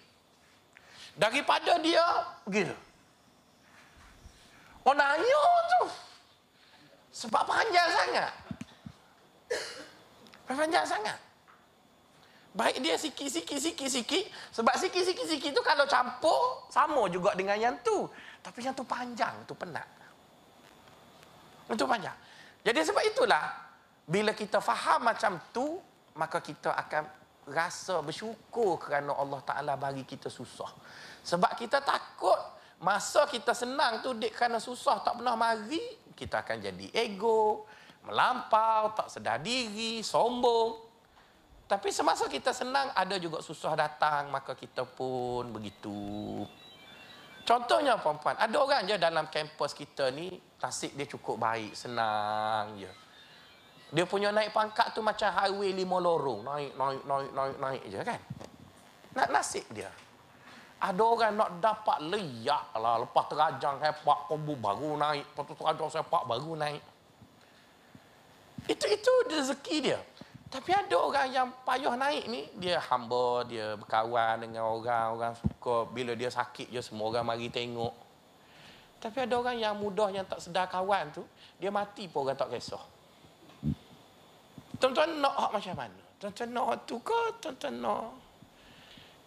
Daripada 1.13 1.76
dia 1.84 2.01
begitu. 2.47 2.74
Oh 4.88 4.95
nanya 4.95 5.43
tu. 5.76 5.84
Sebab 7.11 7.43
panjang 7.43 7.89
sangat. 7.91 8.32
Panjang 10.50 10.86
sangat. 10.86 11.18
Baik 12.50 12.82
dia 12.82 12.97
sikit-sikit 12.97 13.62
sikit-sikit 13.62 14.26
sebab 14.50 14.74
sikit-sikit 14.74 15.26
sikit 15.30 15.52
tu 15.54 15.62
kalau 15.62 15.86
campur 15.86 16.66
sama 16.74 17.06
juga 17.08 17.38
dengan 17.38 17.56
yang 17.56 17.76
tu. 17.86 18.10
Tapi 18.41 18.66
yang 18.66 18.74
tu 18.74 18.82
panjang, 18.84 19.45
tu 19.45 19.54
penat. 19.54 19.86
Itu 21.70 21.86
panjang. 21.86 22.18
Jadi 22.66 22.80
sebab 22.82 23.04
itulah 23.06 23.45
bila 24.10 24.34
kita 24.34 24.58
faham 24.58 25.06
macam 25.06 25.38
tu 25.54 25.78
maka 26.18 26.41
kita 26.41 26.74
akan 26.74 27.06
rasa 27.50 28.02
bersyukur 28.02 28.82
kerana 28.82 29.14
Allah 29.14 29.41
Taala 29.45 29.74
bagi 29.78 30.04
kita 30.06 30.34
susah. 30.34 30.70
Sebab 31.22 31.54
kita 31.54 31.86
takut 31.86 32.38
masa 32.82 33.30
kita 33.30 33.54
senang 33.54 34.02
tu 34.02 34.18
dik 34.18 34.34
kerana 34.34 34.58
susah 34.58 35.06
tak 35.06 35.22
pernah 35.22 35.38
mari, 35.38 35.82
kita 36.18 36.41
akan 36.41 36.58
jadi 36.60 36.88
ego, 36.95 37.70
melampau, 38.10 38.97
tak 38.97 39.07
sedar 39.14 39.38
diri, 39.39 40.01
sombong. 40.01 40.89
Tapi 41.70 41.93
semasa 41.93 42.26
kita 42.26 42.49
senang, 42.49 42.89
ada 42.97 43.16
juga 43.22 43.45
susah 43.45 43.78
datang, 43.78 44.34
maka 44.34 44.57
kita 44.57 44.89
pun 44.89 45.53
begitu. 45.53 46.41
Contohnya 47.45 48.01
puan-puan, 48.01 48.34
ada 48.38 48.57
orang 48.57 48.89
je 48.89 48.97
dalam 48.97 49.30
kampus 49.30 49.78
kita 49.78 50.10
ni, 50.10 50.34
tasik 50.57 50.97
dia 50.97 51.05
cukup 51.05 51.38
baik, 51.38 51.78
senang 51.78 52.74
je. 52.82 52.89
Dia 53.89 54.05
punya 54.05 54.30
naik 54.30 54.53
pangkat 54.53 54.93
tu 54.93 55.01
macam 55.01 55.34
highway 55.34 55.74
lima 55.74 55.97
lorong. 55.97 56.45
Naik, 56.45 56.78
naik, 56.78 57.01
naik, 57.10 57.32
naik, 57.34 57.57
naik 57.57 57.84
je 57.89 57.99
kan. 58.05 58.22
Nak 59.18 59.28
nasib 59.34 59.66
dia. 59.74 59.89
Ada 60.80 61.01
orang 61.01 61.34
nak 61.34 61.49
dapat 61.57 62.05
leyak 62.05 62.70
lah. 62.78 63.01
Lepas 63.01 63.26
terajang 63.34 63.82
hebat, 63.82 64.20
kombu 64.30 64.53
baru 64.62 64.93
naik. 64.93 65.26
Lepas 65.34 65.57
terajang 65.57 65.89
sepak 65.89 66.24
baru 66.30 66.53
naik. 66.53 66.82
Itu 68.70 68.86
itu 68.86 69.11
rezeki 69.26 69.78
dia. 69.82 69.99
Tapi 70.49 70.74
ada 70.74 70.97
orang 70.97 71.28
yang 71.30 71.47
payah 71.65 71.93
naik 71.93 72.26
ni, 72.30 72.41
dia 72.57 72.82
hamba, 72.89 73.45
dia 73.45 73.78
berkawan 73.78 74.41
dengan 74.41 74.65
orang, 74.65 75.05
orang 75.13 75.34
suka 75.38 75.86
bila 75.89 76.13
dia 76.17 76.30
sakit 76.30 76.74
je 76.74 76.82
semua 76.82 77.09
orang 77.09 77.26
mari 77.26 77.49
tengok. 77.49 77.93
Tapi 78.97 79.26
ada 79.26 79.34
orang 79.38 79.57
yang 79.57 79.78
mudah 79.78 80.09
yang 80.09 80.26
tak 80.26 80.41
sedar 80.41 80.65
kawan 80.65 81.13
tu, 81.13 81.22
dia 81.61 81.70
mati 81.70 82.09
pun 82.09 82.26
orang 82.26 82.38
tak 82.38 82.49
kisah. 82.49 82.82
Tuan-tuan 84.82 85.22
nak 85.22 85.38
hak 85.38 85.51
macam 85.53 85.76
mana? 85.86 86.01
Tuan-tuan 86.17 86.49
nak 86.49 86.86
tu 86.89 86.97
ke? 87.01 87.22
Tuan-tuan 87.41 87.74
nak 87.78 88.30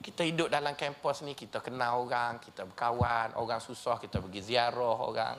kita 0.02 0.26
hidup 0.26 0.50
dalam 0.50 0.74
kampus 0.74 1.22
ni, 1.22 1.38
kita 1.38 1.62
kenal 1.62 2.02
orang, 2.02 2.42
kita 2.42 2.66
berkawan, 2.66 3.38
orang 3.38 3.62
susah, 3.62 4.02
kita 4.02 4.18
pergi 4.18 4.42
ziarah 4.42 4.98
orang. 4.98 5.38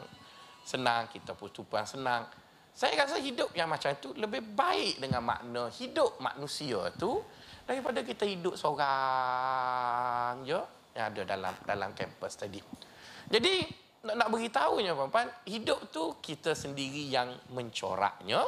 Senang, 0.64 1.12
kita 1.12 1.36
pun 1.36 1.52
tumpang 1.52 1.84
senang. 1.84 2.24
Saya 2.74 3.06
rasa 3.06 3.22
hidup 3.22 3.54
yang 3.54 3.70
macam 3.70 3.94
itu 3.94 4.18
lebih 4.18 4.42
baik 4.58 4.98
dengan 4.98 5.22
makna 5.22 5.70
hidup 5.70 6.18
manusia 6.18 6.90
tu 6.98 7.22
daripada 7.70 8.02
kita 8.02 8.26
hidup 8.26 8.58
seorang 8.58 10.42
je 10.42 10.58
yang 10.98 11.06
ada 11.14 11.22
dalam 11.22 11.54
dalam 11.64 11.90
kampus 11.94 12.34
tadi. 12.34 12.58
Jadi 13.30 13.62
nak, 14.04 14.16
nak 14.20 14.30
beritahunya 14.34 14.98
puan-puan, 14.98 15.30
hidup 15.48 15.94
tu 15.94 16.18
kita 16.20 16.58
sendiri 16.58 17.08
yang 17.08 17.32
mencoraknya. 17.54 18.44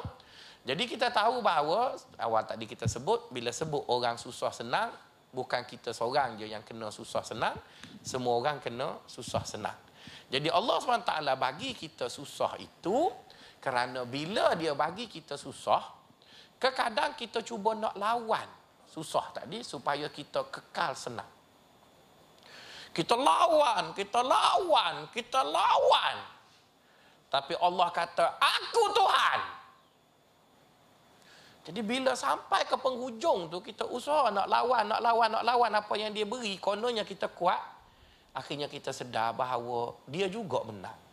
Jadi 0.65 0.83
kita 0.89 1.13
tahu 1.13 1.45
bahawa 1.45 1.93
awal 2.17 2.43
tadi 2.49 2.65
kita 2.65 2.89
sebut 2.89 3.29
bila 3.29 3.53
sebut 3.53 3.85
orang 3.87 4.17
susah 4.17 4.49
senang 4.49 4.89
bukan 5.35 5.67
kita 5.67 5.91
seorang 5.91 6.39
je 6.39 6.47
yang 6.47 6.63
kena 6.63 6.87
susah 6.87 7.19
senang, 7.21 7.59
semua 7.99 8.39
orang 8.39 8.63
kena 8.63 9.03
susah 9.03 9.43
senang. 9.43 9.75
Jadi 10.31 10.47
Allah 10.47 10.79
SWT 10.79 11.11
bagi 11.35 11.75
kita 11.75 12.07
susah 12.07 12.55
itu 12.57 13.11
kerana 13.65 14.05
bila 14.05 14.53
dia 14.53 14.77
bagi 14.77 15.09
kita 15.09 15.41
susah, 15.41 15.81
kadang 16.61 17.17
kita 17.17 17.41
cuba 17.41 17.73
nak 17.73 17.97
lawan 17.97 18.45
susah 18.85 19.33
tadi 19.33 19.65
supaya 19.65 20.05
kita 20.13 20.45
kekal 20.53 20.93
senang. 20.93 21.27
Kita 22.95 23.17
lawan, 23.17 23.91
kita 23.91 24.23
lawan, 24.23 25.09
kita 25.11 25.43
lawan. 25.43 26.15
Tapi 27.27 27.57
Allah 27.59 27.89
kata, 27.91 28.39
aku 28.39 28.83
Tuhan. 28.95 29.39
Jadi 31.65 31.81
bila 31.83 32.15
sampai 32.15 32.63
ke 32.63 32.77
penghujung 32.79 33.51
tu, 33.51 33.59
kita 33.59 33.83
usaha 33.89 34.31
nak 34.31 34.47
lawan, 34.47 34.87
nak 34.87 35.01
lawan, 35.03 35.27
nak 35.27 35.43
lawan 35.43 35.71
apa 35.75 35.93
yang 35.99 36.15
dia 36.15 36.23
beri. 36.23 36.55
Kononnya 36.55 37.03
kita 37.03 37.27
kuat. 37.27 37.59
Akhirnya 38.31 38.71
kita 38.71 38.95
sedar 38.95 39.35
bahawa 39.35 39.97
dia 40.07 40.31
juga 40.31 40.63
menang. 40.63 41.04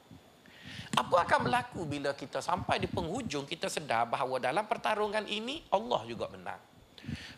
Apa 0.92 1.24
akan 1.24 1.38
berlaku 1.48 1.88
bila 1.88 2.12
kita 2.12 2.44
sampai 2.44 2.76
di 2.76 2.88
penghujung 2.88 3.48
kita 3.48 3.72
sedar 3.72 4.04
bahawa 4.04 4.36
dalam 4.36 4.68
pertarungan 4.68 5.24
ini 5.24 5.64
Allah 5.72 6.04
juga 6.04 6.28
menang. 6.28 6.60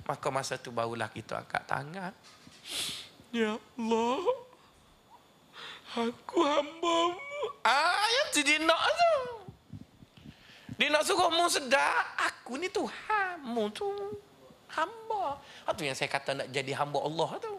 Maka 0.05 0.27
masa 0.35 0.59
itu 0.59 0.75
barulah 0.75 1.07
kita 1.09 1.39
angkat 1.39 1.63
tangan. 1.65 2.13
Ya 3.31 3.55
Allah. 3.55 4.23
Aku 5.95 6.43
hamba 6.43 6.99
Ah, 7.63 8.05
yang 8.11 8.29
tu 8.35 8.41
dia 8.43 8.59
nak 8.61 8.83
tu. 8.93 9.15
Dia 10.77 10.91
nak 10.91 11.07
suruh 11.07 11.31
mu 11.31 11.47
sedar. 11.47 12.13
Aku 12.19 12.59
ni 12.59 12.69
Tuhan. 12.69 13.41
Mu 13.41 13.71
tu 13.71 13.89
hamba. 14.75 15.39
Itu 15.71 15.87
yang 15.87 15.97
saya 15.97 16.11
kata 16.11 16.31
nak 16.35 16.49
jadi 16.51 16.75
hamba 16.75 16.99
Allah 16.99 17.31
tu. 17.39 17.55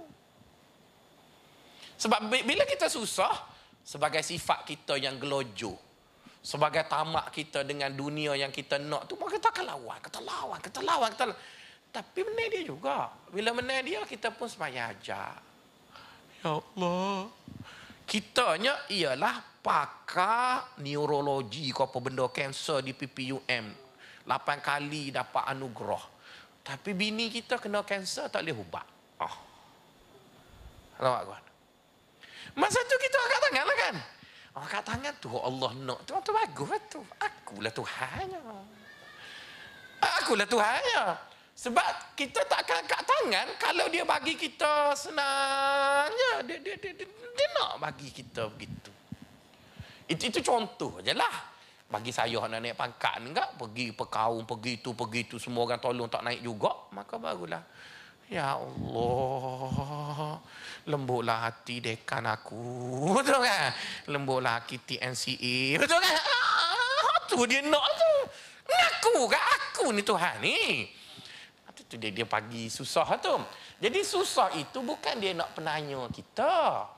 Sebab 1.96 2.28
bila 2.28 2.68
kita 2.68 2.92
susah, 2.92 3.32
sebagai 3.86 4.26
sifat 4.26 4.66
kita 4.66 4.98
yang 4.98 5.22
gelojo. 5.22 5.78
Sebagai 6.42 6.86
tamak 6.86 7.34
kita 7.34 7.66
dengan 7.66 7.90
dunia 7.90 8.38
yang 8.38 8.54
kita 8.54 8.78
nak 8.78 9.10
tu 9.10 9.18
maka 9.18 9.38
kita 9.38 9.50
akan 9.50 9.66
lawan 9.66 9.98
kita 9.98 10.20
lawan 10.22 10.60
kita 10.62 10.80
lawan 10.86 11.10
kita 11.10 11.26
lawan. 11.26 11.42
tapi 11.90 12.20
menang 12.22 12.50
dia 12.54 12.62
juga. 12.66 13.10
Bila 13.34 13.50
menang 13.54 13.82
dia 13.82 14.02
kita 14.06 14.30
pun 14.30 14.46
semaya 14.46 14.94
aja 14.94 15.34
ya 16.46 16.54
Allah. 16.54 17.30
Kitanya 18.06 18.86
ialah 18.94 19.42
pakar 19.66 20.78
neurologi 20.86 21.74
kau 21.74 21.90
apa 21.90 21.98
benda 21.98 22.30
kanser 22.30 22.86
di 22.86 22.94
PPUM 22.94 23.66
8 24.30 24.62
kali 24.62 25.10
dapat 25.10 25.50
anugerah. 25.50 26.06
Tapi 26.62 26.94
bini 26.94 27.34
kita 27.34 27.58
kena 27.58 27.82
kanser 27.82 28.30
tak 28.30 28.46
boleh 28.46 28.58
ubat. 28.58 28.86
Oh. 29.22 29.36
Nampak? 31.02 31.45
Masa 32.56 32.80
tu 32.88 32.96
kita 32.96 33.18
angkat 33.20 33.40
tangan 33.44 33.64
lah 33.68 33.78
kan? 33.78 33.96
Angkat 34.56 34.84
tangan 34.88 35.14
tu 35.20 35.30
Allah 35.36 35.72
nak. 35.84 36.00
Tu, 36.08 36.16
tu 36.24 36.32
bagus 36.32 36.68
lah 36.72 36.82
tu. 36.88 37.02
Akulah 37.20 37.74
Tuhannya. 37.76 38.40
Akulah 40.00 40.48
Tuhannya. 40.48 41.04
Sebab 41.56 42.16
kita 42.20 42.44
tak 42.48 42.68
akan 42.68 42.78
angkat 42.84 43.02
tangan 43.04 43.48
kalau 43.60 43.86
dia 43.92 44.04
bagi 44.08 44.36
kita 44.40 44.96
senangnya. 44.96 46.44
Dia, 46.48 46.56
dia, 46.60 46.76
dia, 46.80 46.92
dia, 46.96 47.08
dia 47.08 47.48
nak 47.60 47.84
bagi 47.84 48.12
kita 48.12 48.48
begitu. 48.52 48.92
Itu, 50.08 50.24
itu 50.32 50.40
contoh 50.40 51.04
je 51.04 51.12
lah. 51.12 51.52
Bagi 51.86 52.12
saya 52.16 52.40
nak 52.48 52.60
naik 52.60 52.80
pangkat 52.80 53.20
enggak. 53.20 53.50
Pergi 53.60 53.92
perkaum, 53.92 54.48
pergi 54.48 54.80
tu, 54.80 54.96
pergi 54.96 55.28
tu. 55.28 55.36
Semua 55.36 55.68
orang 55.68 55.80
tolong 55.80 56.08
tak 56.08 56.24
naik 56.24 56.40
juga. 56.40 56.72
Maka 56.96 57.20
barulah. 57.20 57.64
Ya 58.26 58.58
Allah 58.58 60.42
lembutlah 60.90 61.50
hati 61.50 61.82
dekan 61.82 62.26
aku. 62.26 62.58
Betul 63.22 63.46
kan? 63.46 63.70
Lembutlah 64.10 64.62
hati 64.62 64.82
TNCA. 64.82 65.78
Betul 65.78 66.00
kan? 66.02 66.16
Ah, 66.18 67.18
tu 67.30 67.46
dia 67.46 67.62
nak 67.62 67.86
tu. 67.94 68.14
Ngaku 68.66 69.30
kan 69.30 69.44
aku 69.62 69.86
ni 69.94 70.02
Tuhan 70.02 70.36
ni. 70.42 70.90
Itu 71.76 72.02
dia, 72.02 72.10
dia 72.10 72.26
pagi 72.26 72.66
susah 72.66 73.06
tu. 73.22 73.38
Jadi 73.78 74.02
susah 74.02 74.50
itu 74.58 74.82
bukan 74.82 75.22
dia 75.22 75.38
nak 75.38 75.54
penanya 75.54 76.10
kita. 76.10 76.90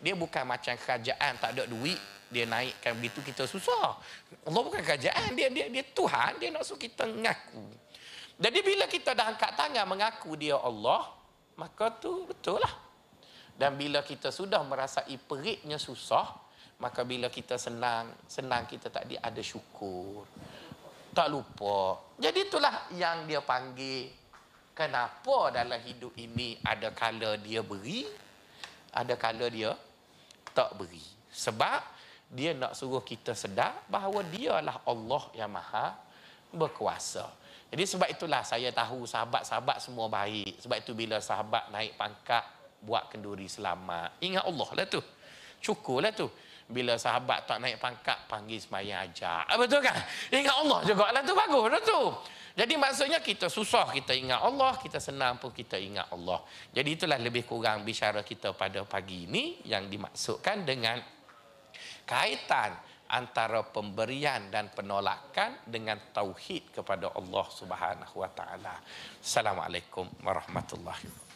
Dia 0.00 0.12
bukan 0.12 0.44
macam 0.44 0.76
kerajaan 0.76 1.40
tak 1.40 1.56
ada 1.56 1.64
duit. 1.64 1.96
Dia 2.28 2.44
naikkan 2.44 3.00
begitu 3.00 3.24
kita 3.24 3.48
susah. 3.48 3.96
Allah 4.44 4.60
bukan 4.60 4.84
kerajaan. 4.84 5.32
Dia 5.32 5.48
dia 5.48 5.72
dia 5.72 5.84
Tuhan. 5.88 6.36
Dia 6.36 6.52
nak 6.52 6.68
suruh 6.68 6.76
kita 6.76 7.08
ngaku. 7.08 7.64
Jadi 8.40 8.58
bila 8.64 8.88
kita 8.88 9.12
dah 9.12 9.28
angkat 9.28 9.52
tangan 9.52 9.84
mengaku 9.84 10.32
dia 10.40 10.56
Allah. 10.56 11.12
Maka 11.60 11.92
tu 12.00 12.24
betul 12.24 12.56
lah. 12.56 12.72
Dan 13.52 13.76
bila 13.76 14.00
kita 14.00 14.32
sudah 14.32 14.64
merasai 14.64 15.20
peritnya 15.20 15.76
susah, 15.76 16.24
maka 16.80 17.04
bila 17.04 17.28
kita 17.28 17.60
senang, 17.60 18.08
senang 18.24 18.64
kita 18.64 18.88
tadi 18.88 19.12
ada 19.20 19.44
syukur. 19.44 20.24
Tak 21.12 21.28
lupa. 21.28 22.00
Jadi 22.16 22.48
itulah 22.48 22.88
yang 22.96 23.28
dia 23.28 23.44
panggil. 23.44 24.08
Kenapa 24.72 25.52
dalam 25.52 25.76
hidup 25.84 26.16
ini 26.16 26.56
ada 26.64 26.88
kala 26.96 27.36
dia 27.36 27.60
beri, 27.60 28.08
ada 28.96 29.12
kala 29.20 29.52
dia 29.52 29.76
tak 30.56 30.72
beri. 30.80 31.04
Sebab 31.28 31.80
dia 32.32 32.56
nak 32.56 32.72
suruh 32.72 33.04
kita 33.04 33.36
sedar 33.36 33.84
bahawa 33.92 34.24
dialah 34.24 34.80
Allah 34.88 35.22
yang 35.36 35.52
maha 35.52 35.92
berkuasa. 36.48 37.28
Jadi 37.70 37.84
sebab 37.86 38.08
itulah 38.10 38.42
saya 38.42 38.74
tahu 38.74 39.06
sahabat-sahabat 39.06 39.78
semua 39.78 40.10
baik. 40.10 40.58
Sebab 40.58 40.76
itu 40.82 40.92
bila 40.92 41.22
sahabat 41.22 41.70
naik 41.70 41.94
pangkat, 41.94 42.42
buat 42.82 43.12
kenduri 43.12 43.46
selamat. 43.46 44.18
Ingat 44.24 44.44
Allah 44.44 44.68
lah 44.74 44.86
tu. 44.88 45.00
Cukup 45.60 46.02
lah 46.02 46.10
tu. 46.10 46.26
Bila 46.70 46.94
sahabat 46.98 47.46
tak 47.46 47.58
naik 47.62 47.78
pangkat, 47.82 48.26
panggil 48.30 48.58
semayang 48.58 49.06
ajak. 49.10 49.42
Ah, 49.46 49.58
betul 49.58 49.82
kan? 49.82 49.94
Ingat 50.30 50.54
Allah 50.66 50.80
juga 50.86 51.06
lah 51.14 51.22
tu. 51.22 51.34
Bagus 51.34 51.66
lah 51.70 51.82
tu. 51.82 52.00
Jadi 52.50 52.74
maksudnya 52.74 53.22
kita 53.22 53.46
susah 53.46 53.94
kita 53.94 54.10
ingat 54.10 54.42
Allah, 54.42 54.74
kita 54.74 54.98
senang 54.98 55.38
pun 55.38 55.54
kita 55.54 55.78
ingat 55.78 56.10
Allah. 56.10 56.42
Jadi 56.74 56.98
itulah 56.98 57.18
lebih 57.18 57.46
kurang 57.46 57.86
bicara 57.86 58.26
kita 58.26 58.50
pada 58.58 58.82
pagi 58.82 59.30
ini 59.30 59.62
yang 59.66 59.86
dimaksudkan 59.86 60.66
dengan 60.66 60.98
kaitan 62.02 62.74
antara 63.10 63.66
pemberian 63.66 64.48
dan 64.54 64.70
penolakan 64.70 65.66
dengan 65.66 65.98
tauhid 66.14 66.70
kepada 66.78 67.10
Allah 67.10 67.46
Subhanahu 67.50 68.14
wa 68.22 68.30
taala. 68.30 68.74
Assalamualaikum 69.18 70.06
warahmatullahi 70.22 71.04
wabarakatuh. 71.04 71.29